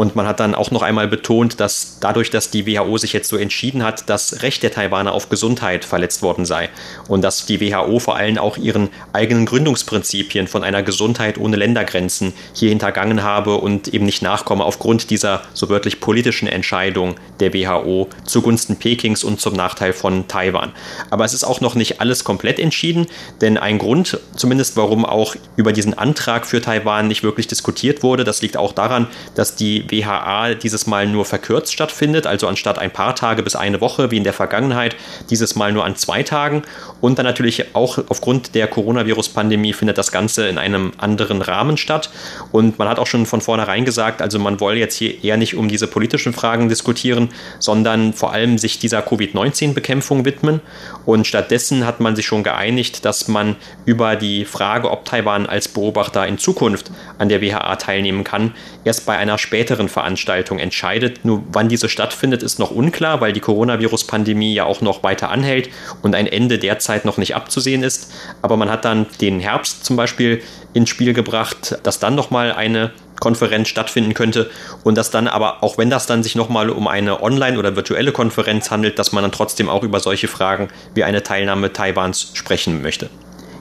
Und 0.03 0.17
man 0.17 0.27
hat 0.27 0.41
dann 0.41 0.57
auch 0.57 0.73
noch 0.73 0.83
einmal 0.83 1.07
betont, 1.07 1.61
dass 1.61 1.99
dadurch, 2.01 2.29
dass 2.29 2.51
die 2.51 2.67
WHO 2.67 2.99
sich 2.99 3.13
jetzt 3.13 3.29
so 3.29 3.37
entschieden 3.37 3.85
hat, 3.85 4.11
das 4.11 4.43
Recht 4.43 4.65
der 4.65 4.73
Taiwaner 4.73 5.13
auf 5.13 5.29
Gesundheit 5.29 5.85
verletzt 5.85 6.23
worden 6.23 6.45
sei. 6.45 6.71
Und 7.07 7.23
dass 7.23 7.47
die 7.47 7.61
WHO 7.61 8.01
vor 8.01 8.17
allem 8.17 8.37
auch 8.37 8.57
ihren 8.57 8.89
eigenen 9.13 9.47
Gründungsprinzipien 9.47 10.49
von 10.49 10.65
einer 10.65 10.83
Gesundheit 10.83 11.39
ohne 11.39 11.55
Ländergrenzen 11.55 12.33
hier 12.53 12.71
hintergangen 12.71 13.23
habe 13.23 13.59
und 13.59 13.95
eben 13.95 14.05
nicht 14.05 14.23
nachkomme 14.23 14.65
aufgrund 14.65 15.09
dieser 15.09 15.43
so 15.55 15.69
wörtlich 15.69 16.01
politischen 16.01 16.49
Entscheidung 16.49 17.15
der 17.39 17.55
WHO 17.55 18.09
zugunsten 18.25 18.81
Pekings 18.81 19.23
und 19.23 19.41
zum 19.41 19.55
Nachteil 19.55 19.93
von 19.93 20.27
Taiwan. 20.27 20.73
Aber 21.11 21.25
es 21.25 21.33
ist 21.33 21.45
auch 21.45 21.61
noch 21.61 21.77
nicht 21.77 22.01
alles 22.01 22.25
komplett 22.25 22.59
entschieden, 22.59 23.07
denn 23.41 23.57
ein 23.57 23.79
Grund, 23.79 24.19
zumindest 24.35 24.77
warum 24.77 25.07
auch 25.07 25.37
über 25.55 25.73
diesen 25.73 25.97
Antrag 25.97 26.45
für 26.45 26.61
Taiwan 26.61 27.07
nicht 27.07 27.23
wirklich 27.23 27.47
diskutiert 27.47 28.03
wurde, 28.03 28.25
das 28.25 28.43
liegt 28.43 28.57
auch 28.57 28.73
daran, 28.73 29.07
dass 29.37 29.55
die 29.55 29.92
WHA 29.93 30.55
dieses 30.55 30.87
Mal 30.87 31.07
nur 31.07 31.25
verkürzt 31.25 31.73
stattfindet, 31.73 32.27
also 32.27 32.49
anstatt 32.49 32.79
ein 32.79 32.91
paar 32.91 33.15
Tage 33.15 33.43
bis 33.43 33.55
eine 33.55 33.81
Woche 33.81 34.11
wie 34.11 34.17
in 34.17 34.25
der 34.25 34.33
Vergangenheit, 34.33 34.97
dieses 35.31 35.55
Mal 35.55 35.73
nur 35.73 35.85
an 35.85 35.97
zwei 35.97 36.23
Tagen. 36.23 36.63
Und 37.01 37.19
dann 37.19 37.27
natürlich 37.27 37.77
auch 37.77 37.99
aufgrund 38.09 38.55
der 38.55 38.67
Coronavirus-Pandemie 38.67 39.75
findet 39.75 39.99
das 39.99 40.11
Ganze 40.11 40.49
in 40.49 40.59
einem 40.59 40.93
anderen 40.97 41.43
Rahmen 41.43 41.77
statt. 41.77 42.11
Und 42.51 42.79
man 42.79 42.89
hat 42.89 42.99
auch 42.99 43.07
schon 43.07 43.27
von 43.27 43.43
vornherein 43.43 43.85
gesagt, 43.85 44.23
also 44.23 44.39
man 44.39 44.61
wolle 44.61 44.79
jetzt 44.79 44.97
hier 44.97 45.23
eher 45.23 45.37
nicht 45.37 45.55
um 45.55 45.69
diese 45.69 45.87
politischen 45.87 46.33
Fragen 46.33 46.69
diskutieren, 46.69 47.29
sondern 47.59 48.15
vor 48.15 48.33
allem 48.33 48.57
sich 48.57 48.79
dieser 48.79 49.03
Covid-19-Bekämpfung 49.03 50.25
widmen. 50.25 50.61
Und 51.05 51.27
stattdessen 51.27 51.87
hat 51.87 52.01
man 52.01 52.17
sich 52.17 52.27
schon 52.27 52.43
geeinigt, 52.43 53.05
dass 53.05 53.29
man 53.29 53.57
über 53.85 54.17
die 54.17 54.47
Frage, 54.47 54.91
ob 54.91 55.05
Taiwan 55.05 55.47
als 55.47 55.69
Beobachter 55.69 56.27
in 56.27 56.39
Zukunft 56.39 56.91
an 57.19 57.29
der 57.29 57.43
WHA 57.43 57.77
teilnehmen 57.77 58.25
kann, 58.25 58.55
erst 58.85 59.05
bei 59.05 59.19
einer 59.19 59.37
späteren 59.37 59.72
späteren 59.73 59.89
Veranstaltung 59.89 60.59
entscheidet. 60.59 61.25
Nur 61.25 61.45
wann 61.51 61.71
diese 61.71 61.89
stattfindet, 61.89 62.43
ist 62.43 62.59
noch 62.59 62.71
unklar, 62.71 63.23
weil 63.23 63.33
die 63.33 63.41
Coronavirus-Pandemie 63.41 64.53
ja 64.53 64.65
auch 64.65 64.83
noch 64.83 65.03
weiter 65.03 65.31
anhält 65.31 65.71
und 66.03 66.15
ein 66.15 66.27
Ende 66.27 66.59
derzeit 66.59 67.07
noch 67.07 67.17
nicht 67.17 67.35
abzusehen 67.35 67.83
ist. 67.83 68.13
Aber 68.43 68.59
man 68.59 68.71
hat 68.71 68.85
dann 68.85 69.07
den 69.23 69.41
Herbst 69.41 69.87
zum 69.87 69.97
Beispiel 69.97 70.43
ins 70.75 70.91
Spiel 70.91 71.15
gebracht, 71.15 71.79
dass 71.85 71.99
dann 72.01 72.15
nochmal 72.15 72.53
eine 72.53 72.91
Konferenz 73.19 73.69
stattfinden 73.69 74.13
könnte 74.13 74.51
und 74.85 74.99
dass 74.99 75.11
dann 75.11 75.27
aber, 75.27 75.63
auch 75.63 75.79
wenn 75.79 75.89
das 75.89 76.07
dann 76.07 76.23
sich 76.23 76.35
nochmal 76.35 76.69
um 76.69 76.87
eine 76.87 77.23
online- 77.23 77.59
oder 77.59 77.75
virtuelle 77.75 78.13
Konferenz 78.13 78.71
handelt, 78.71 78.99
dass 78.99 79.13
man 79.13 79.23
dann 79.23 79.33
trotzdem 79.33 79.71
auch 79.71 79.85
über 79.85 80.01
solche 80.01 80.29
Fragen 80.29 80.69
wie 80.95 81.05
eine 81.05 81.23
Teilnahme 81.23 81.73
Taiwans 81.73 82.33
sprechen 82.35 82.83
möchte. 82.83 83.09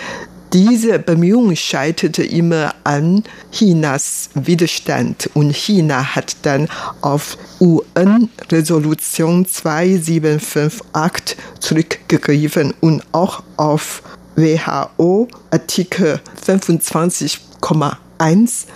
diese 0.52 0.98
Bemühung 0.98 1.54
scheiterte 1.54 2.24
immer 2.24 2.74
an 2.84 3.22
Chinas 3.52 4.30
Widerstand 4.34 5.30
und 5.34 5.54
China 5.54 6.16
hat 6.16 6.36
dann 6.42 6.68
auf 7.02 7.38
UN-Resolution 7.60 9.46
2758 9.46 11.36
zurückgegriffen 11.60 12.74
und 12.80 13.04
auch 13.12 13.44
auf 13.56 14.02
WHO 14.34 15.28
Artikel 15.50 16.20
25,1 16.44 18.66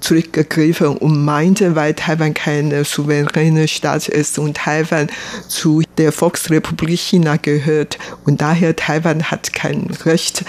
zurückgegriffen 0.00 0.98
und 0.98 1.24
meinte, 1.24 1.74
weil 1.76 1.94
Taiwan 1.94 2.34
keine 2.34 2.84
souveräne 2.84 3.68
Staat 3.68 4.08
ist 4.08 4.38
und 4.38 4.58
Taiwan 4.58 5.08
zu 5.48 5.82
der 5.96 6.12
Volksrepublik 6.12 6.98
China 6.98 7.36
gehört 7.36 7.98
und 8.24 8.40
daher 8.40 8.74
Taiwan 8.76 9.30
hat 9.30 9.52
kein 9.52 9.88
Recht, 10.04 10.44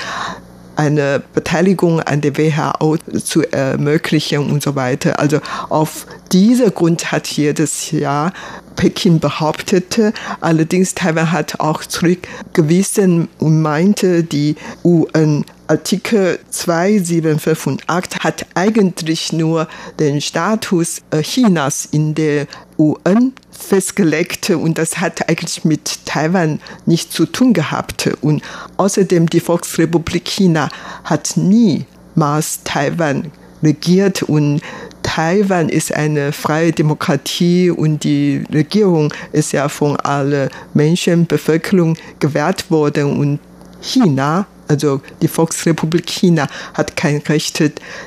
eine 0.75 1.21
Beteiligung 1.33 1.99
an 2.01 2.21
der 2.21 2.37
WHO 2.37 2.97
zu 3.23 3.43
ermöglichen 3.51 4.39
und 4.51 4.63
so 4.63 4.75
weiter. 4.75 5.19
Also 5.19 5.39
auf 5.69 6.05
dieser 6.31 6.71
Grund 6.71 7.11
hat 7.11 7.27
jedes 7.27 7.91
Jahr 7.91 8.33
Peking 8.75 9.19
behauptete. 9.19 10.13
Allerdings 10.41 10.95
Taiwan 10.95 11.31
hat 11.31 11.59
auch 11.59 11.83
zurückgewiesen 11.85 13.29
und 13.39 13.61
meinte, 13.61 14.23
die 14.23 14.55
UN 14.83 15.45
Artikel 15.67 16.39
2758 16.49 18.19
hat 18.19 18.45
eigentlich 18.53 19.31
nur 19.31 19.67
den 19.99 20.21
Status 20.21 21.01
äh, 21.11 21.21
Chinas 21.21 21.87
in 21.91 22.15
der 22.15 22.47
UN 22.77 23.33
festgelegt 23.57 24.49
und 24.49 24.77
das 24.77 24.99
hat 24.99 25.29
eigentlich 25.29 25.63
mit 25.65 26.05
Taiwan 26.05 26.59
nichts 26.85 27.13
zu 27.15 27.25
tun 27.25 27.53
gehabt. 27.53 28.09
Und 28.21 28.43
außerdem 28.77 29.29
die 29.29 29.39
Volksrepublik 29.39 30.27
China 30.27 30.69
hat 31.03 31.37
niemals 31.37 32.61
Taiwan 32.63 33.31
regiert 33.61 34.23
und 34.23 34.61
Taiwan 35.03 35.69
ist 35.69 35.93
eine 35.93 36.31
freie 36.31 36.71
Demokratie 36.71 37.69
und 37.69 38.03
die 38.03 38.43
Regierung 38.51 39.13
ist 39.31 39.51
ja 39.51 39.69
von 39.69 39.95
aller 39.97 40.49
Menschenbevölkerung 40.73 41.97
gewährt 42.19 42.69
worden 42.71 43.17
und 43.17 43.39
China 43.81 44.47
also 44.67 45.01
die 45.21 45.27
Volksrepublik 45.27 46.07
China 46.07 46.47
hat 46.73 46.95
kein 46.95 47.17
Recht, 47.17 47.61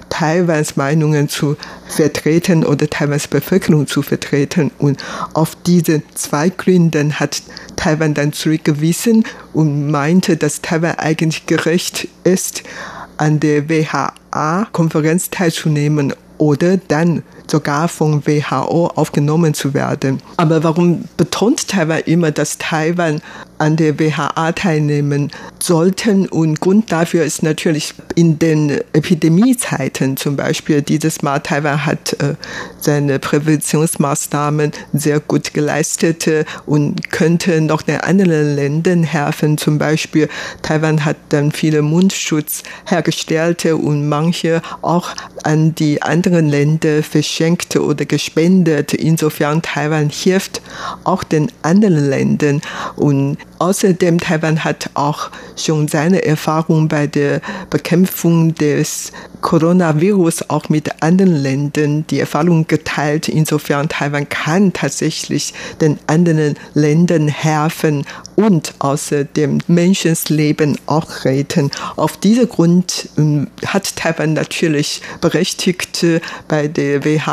Taiwans 0.08 0.76
Meinungen 0.76 1.28
zu 1.28 1.56
vertreten 1.88 2.64
oder 2.64 2.88
Taiwans 2.88 3.28
Bevölkerung 3.28 3.86
zu 3.86 4.02
vertreten. 4.02 4.70
Und 4.78 5.02
auf 5.34 5.56
diese 5.66 6.02
zwei 6.14 6.48
Gründen 6.48 7.18
hat 7.20 7.42
Taiwan 7.76 8.14
dann 8.14 8.32
zurückgewiesen 8.32 9.24
und 9.52 9.90
meinte, 9.90 10.36
dass 10.36 10.62
Taiwan 10.62 10.96
eigentlich 10.96 11.46
gerecht 11.46 12.08
ist, 12.24 12.62
an 13.18 13.40
der 13.40 13.68
WHA-Konferenz 13.68 15.30
teilzunehmen 15.30 16.12
oder 16.38 16.76
dann 16.76 17.22
sogar 17.46 17.88
von 17.88 18.26
WHO 18.26 18.88
aufgenommen 18.94 19.54
zu 19.54 19.74
werden. 19.74 20.20
Aber 20.36 20.62
warum 20.62 21.04
betont 21.16 21.68
Taiwan 21.68 22.00
immer, 22.06 22.30
dass 22.30 22.58
Taiwan 22.58 23.20
an 23.58 23.76
der 23.76 23.98
WHA 23.98 24.52
teilnehmen 24.52 25.30
sollten? 25.58 26.26
Und 26.26 26.60
Grund 26.60 26.90
dafür 26.90 27.24
ist 27.24 27.42
natürlich 27.42 27.94
in 28.14 28.38
den 28.38 28.80
Epidemiezeiten 28.92 30.16
zum 30.16 30.36
Beispiel 30.36 30.82
dieses 30.82 31.22
Mal 31.22 31.40
Taiwan 31.40 31.86
hat 31.86 32.14
äh, 32.14 32.34
seine 32.80 33.18
Präventionsmaßnahmen 33.18 34.72
sehr 34.92 35.20
gut 35.20 35.54
geleistet 35.54 36.26
äh, 36.26 36.44
und 36.66 37.10
könnte 37.10 37.60
noch 37.60 37.82
den 37.82 38.00
anderen 38.00 38.56
Ländern 38.56 39.02
helfen. 39.04 39.58
Zum 39.58 39.78
Beispiel 39.78 40.28
Taiwan 40.62 41.04
hat 41.04 41.16
dann 41.28 41.52
viele 41.52 41.82
Mundschutz 41.82 42.62
hergestellt 42.86 43.64
und 43.66 44.08
manche 44.08 44.60
auch 44.82 45.10
an 45.44 45.74
die 45.74 46.02
anderen 46.02 46.48
Länder 46.48 47.02
verschickt 47.02 47.35
geschenkt 47.36 47.76
oder 47.76 48.06
gespendet. 48.06 48.94
Insofern 48.94 49.60
Taiwan 49.60 50.08
hilft 50.08 50.62
auch 51.04 51.22
den 51.22 51.52
anderen 51.62 52.08
Ländern. 52.08 52.62
Und 52.96 53.36
außerdem 53.58 54.20
Taiwan 54.20 54.64
hat 54.64 54.88
auch 54.94 55.30
schon 55.54 55.86
seine 55.86 56.24
Erfahrung 56.24 56.88
bei 56.88 57.06
der 57.06 57.42
Bekämpfung 57.68 58.54
des 58.54 59.12
Coronavirus 59.42 60.48
auch 60.48 60.70
mit 60.70 61.02
anderen 61.02 61.36
Ländern 61.36 62.06
die 62.08 62.20
Erfahrung 62.20 62.66
geteilt. 62.66 63.28
Insofern 63.28 63.88
Taiwan 63.88 64.28
kann 64.28 64.72
tatsächlich 64.72 65.52
den 65.80 65.98
anderen 66.06 66.56
Ländern 66.72 67.28
helfen 67.28 68.06
und 68.34 68.74
außerdem 68.78 69.58
Menschenleben 69.66 70.78
auch 70.86 71.24
retten. 71.24 71.70
Auf 71.96 72.16
diesem 72.16 72.48
Grund 72.48 73.08
ähm, 73.18 73.48
hat 73.64 73.94
Taiwan 73.96 74.32
natürlich 74.32 75.02
berechtigt 75.20 76.04
bei 76.48 76.68
der 76.68 77.04
WHO 77.04 77.25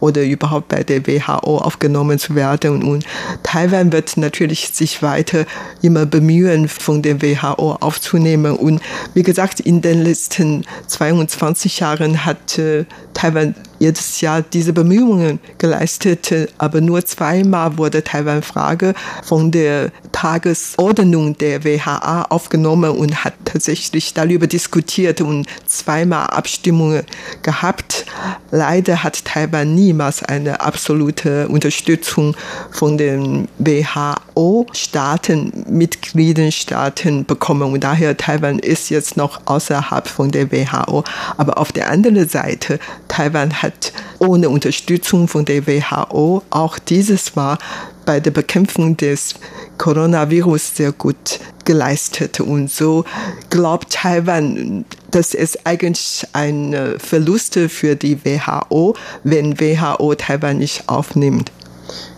oder 0.00 0.22
überhaupt 0.22 0.68
bei 0.68 0.82
der 0.84 1.06
WHO 1.06 1.58
aufgenommen 1.58 2.18
zu 2.18 2.34
werden. 2.34 2.82
Und 2.82 3.04
Taiwan 3.42 3.92
wird 3.92 4.16
natürlich 4.16 4.70
sich 4.72 5.02
weiter 5.02 5.46
immer 5.80 6.06
bemühen, 6.06 6.68
von 6.68 7.02
der 7.02 7.20
WHO 7.20 7.76
aufzunehmen. 7.80 8.56
Und 8.56 8.80
wie 9.14 9.22
gesagt, 9.22 9.60
in 9.60 9.82
den 9.82 10.02
letzten 10.02 10.64
22 10.86 11.80
Jahren 11.80 12.24
hat 12.24 12.58
äh, 12.58 12.84
Taiwan 13.14 13.54
jedes 13.82 14.20
Jahr 14.20 14.42
diese 14.42 14.72
Bemühungen 14.72 15.40
geleistet, 15.58 16.32
aber 16.58 16.80
nur 16.80 17.04
zweimal 17.04 17.78
wurde 17.78 18.04
Taiwan-Frage 18.04 18.94
von 19.24 19.50
der 19.50 19.90
Tagesordnung 20.12 21.36
der 21.36 21.64
WHA 21.64 22.26
aufgenommen 22.28 22.92
und 22.92 23.24
hat 23.24 23.34
tatsächlich 23.44 24.14
darüber 24.14 24.46
diskutiert 24.46 25.20
und 25.20 25.48
zweimal 25.66 26.28
Abstimmungen 26.28 27.02
gehabt. 27.42 28.06
Leider 28.52 29.02
hat 29.02 29.24
Taiwan 29.24 29.74
niemals 29.74 30.22
eine 30.22 30.60
absolute 30.60 31.48
Unterstützung 31.48 32.36
von 32.70 32.98
den 32.98 33.48
WHO-Staaten, 33.58 35.64
Mitgliedstaaten 35.68 37.24
bekommen 37.24 37.72
und 37.72 37.82
daher 37.82 38.16
Taiwan 38.16 38.60
ist 38.60 38.90
jetzt 38.90 39.16
noch 39.16 39.40
außerhalb 39.46 40.06
von 40.06 40.30
der 40.30 40.52
WHO. 40.52 41.02
Aber 41.36 41.58
auf 41.58 41.72
der 41.72 41.90
anderen 41.90 42.28
Seite, 42.28 42.78
Taiwan 43.08 43.60
hat 43.60 43.71
hat 43.72 43.92
ohne 44.18 44.48
Unterstützung 44.48 45.28
von 45.28 45.44
der 45.44 45.66
WHO 45.66 46.42
auch 46.50 46.78
dieses 46.78 47.34
Mal 47.34 47.58
bei 48.04 48.20
der 48.20 48.30
Bekämpfung 48.30 48.96
des 48.96 49.34
Coronavirus 49.78 50.76
sehr 50.76 50.92
gut 50.92 51.40
geleistet. 51.64 52.40
Und 52.40 52.70
so 52.70 53.04
glaubt 53.50 53.92
Taiwan, 53.92 54.84
dass 55.10 55.34
es 55.34 55.66
eigentlich 55.66 56.26
ein 56.32 56.94
Verlust 56.98 57.58
für 57.68 57.96
die 57.96 58.24
WHO, 58.24 58.94
wenn 59.24 59.58
WHO 59.58 60.14
Taiwan 60.14 60.58
nicht 60.58 60.88
aufnimmt. 60.88 61.50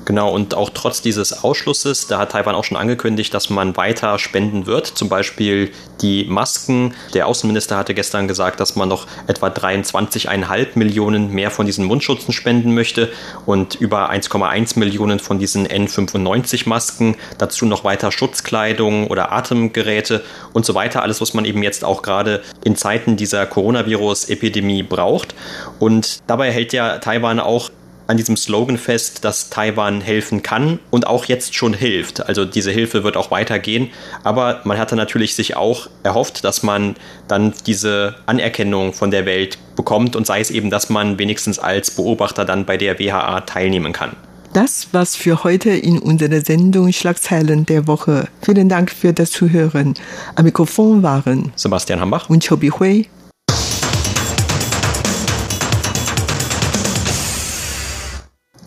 Genau, 0.04 0.30
und 0.30 0.54
auch 0.54 0.70
trotz 0.70 1.00
dieses 1.00 1.44
Ausschlusses, 1.44 2.06
da 2.06 2.18
hat 2.18 2.32
Taiwan 2.32 2.54
auch 2.54 2.64
schon 2.64 2.76
angekündigt, 2.76 3.32
dass 3.32 3.48
man 3.48 3.76
weiter 3.76 4.18
spenden 4.18 4.66
wird. 4.66 4.86
Zum 4.86 5.08
Beispiel 5.08 5.70
die 6.02 6.24
Masken. 6.24 6.94
Der 7.14 7.26
Außenminister 7.26 7.76
hatte 7.76 7.94
gestern 7.94 8.28
gesagt, 8.28 8.60
dass 8.60 8.76
man 8.76 8.88
noch 8.88 9.06
etwa 9.26 9.48
23,5 9.48 10.68
Millionen 10.74 11.30
mehr 11.30 11.50
von 11.50 11.64
diesen 11.64 11.86
Mundschutzen 11.86 12.32
spenden 12.32 12.74
möchte 12.74 13.10
und 13.46 13.76
über 13.76 14.10
1,1 14.10 14.78
Millionen 14.78 15.20
von 15.20 15.38
diesen 15.38 15.66
N95-Masken. 15.66 17.16
Dazu 17.38 17.64
noch 17.64 17.84
weiter 17.84 18.12
Schutzkleidung 18.12 19.06
oder 19.06 19.32
Atemgeräte 19.32 20.22
und 20.52 20.66
so 20.66 20.74
weiter. 20.74 21.02
Alles, 21.02 21.20
was 21.22 21.32
man 21.32 21.46
eben 21.46 21.62
jetzt 21.62 21.84
auch 21.84 22.02
gerade 22.02 22.42
in 22.62 22.76
Zeiten 22.76 23.16
dieser 23.16 23.46
Coronavirus-Epidemie 23.46 24.82
braucht. 24.82 25.34
Und 25.78 26.20
dabei 26.26 26.50
hält 26.50 26.74
ja 26.74 26.98
Taiwan 26.98 27.40
auch 27.40 27.70
an 28.06 28.16
diesem 28.16 28.36
Slogan 28.36 28.78
fest, 28.78 29.24
dass 29.24 29.50
Taiwan 29.50 30.00
helfen 30.00 30.42
kann 30.42 30.78
und 30.90 31.06
auch 31.06 31.24
jetzt 31.24 31.54
schon 31.54 31.74
hilft. 31.74 32.26
Also 32.26 32.44
diese 32.44 32.70
Hilfe 32.70 33.04
wird 33.04 33.16
auch 33.16 33.30
weitergehen. 33.30 33.90
Aber 34.22 34.60
man 34.64 34.78
hatte 34.78 34.96
natürlich 34.96 35.34
sich 35.34 35.56
auch 35.56 35.88
erhofft, 36.02 36.44
dass 36.44 36.62
man 36.62 36.96
dann 37.28 37.54
diese 37.66 38.16
Anerkennung 38.26 38.92
von 38.92 39.10
der 39.10 39.26
Welt 39.26 39.58
bekommt 39.76 40.16
und 40.16 40.26
sei 40.26 40.40
es 40.40 40.50
eben, 40.50 40.70
dass 40.70 40.90
man 40.90 41.18
wenigstens 41.18 41.58
als 41.58 41.90
Beobachter 41.90 42.44
dann 42.44 42.64
bei 42.64 42.76
der 42.76 42.98
WHA 42.98 43.42
teilnehmen 43.42 43.92
kann. 43.92 44.16
Das 44.52 44.86
war's 44.92 45.16
für 45.16 45.42
heute 45.42 45.70
in 45.70 45.98
unserer 45.98 46.40
Sendung 46.40 46.92
Schlagzeilen 46.92 47.66
der 47.66 47.88
Woche. 47.88 48.28
Vielen 48.40 48.68
Dank 48.68 48.92
für 48.92 49.12
das 49.12 49.32
Zuhören. 49.32 49.94
Am 50.36 50.44
Mikrofon 50.44 51.02
waren 51.02 51.52
Sebastian 51.56 52.00
Hambach 52.00 52.30
und 52.30 52.46
Chobi 52.46 52.70
Hui. 52.70 53.06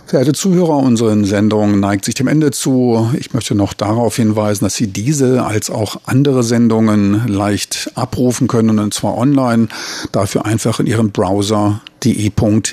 Verehrte 0.08 0.32
Zuhörer, 0.32 0.78
unsere 0.78 1.26
Sendung 1.26 1.82
neigt 1.82 2.06
sich 2.06 2.16
dem 2.16 2.28
Ende 2.28 2.52
zu. 2.52 3.12
Ich 3.20 3.34
möchte 3.34 3.56
noch 3.56 3.74
darauf 3.74 4.16
hinweisen, 4.16 4.64
dass 4.64 4.76
Sie 4.76 4.88
diese 4.88 5.46
als 5.46 5.70
auch 5.70 6.00
andere 6.06 6.44
Sendungen 6.44 7.28
leicht 7.28 7.92
abrufen 7.96 8.48
können, 8.48 8.80
und 8.80 8.94
zwar 8.94 9.18
online. 9.18 9.68
Dafür 10.14 10.46
einfach 10.46 10.80
in 10.80 10.88
Ihrem 10.88 11.12
Browser 11.12 11.82
de.rti.org.tv 12.06 12.64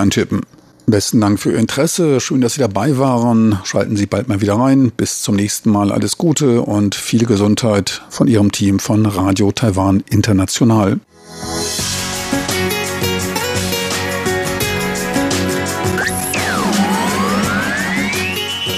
eintippen. 0.00 0.40
Besten 0.86 1.20
Dank 1.20 1.38
für 1.38 1.52
Ihr 1.52 1.58
Interesse. 1.58 2.18
Schön, 2.20 2.40
dass 2.40 2.54
Sie 2.54 2.60
dabei 2.60 2.96
waren. 2.96 3.58
Schalten 3.64 3.96
Sie 3.96 4.06
bald 4.06 4.28
mal 4.28 4.40
wieder 4.40 4.54
rein. 4.54 4.90
Bis 4.90 5.20
zum 5.20 5.36
nächsten 5.36 5.68
Mal. 5.68 5.92
Alles 5.92 6.16
Gute 6.16 6.62
und 6.62 6.94
viel 6.94 7.26
Gesundheit 7.26 8.00
von 8.08 8.26
Ihrem 8.26 8.52
Team 8.52 8.78
von 8.78 9.04
Radio 9.04 9.52
Taiwan 9.52 10.02
International. 10.08 10.98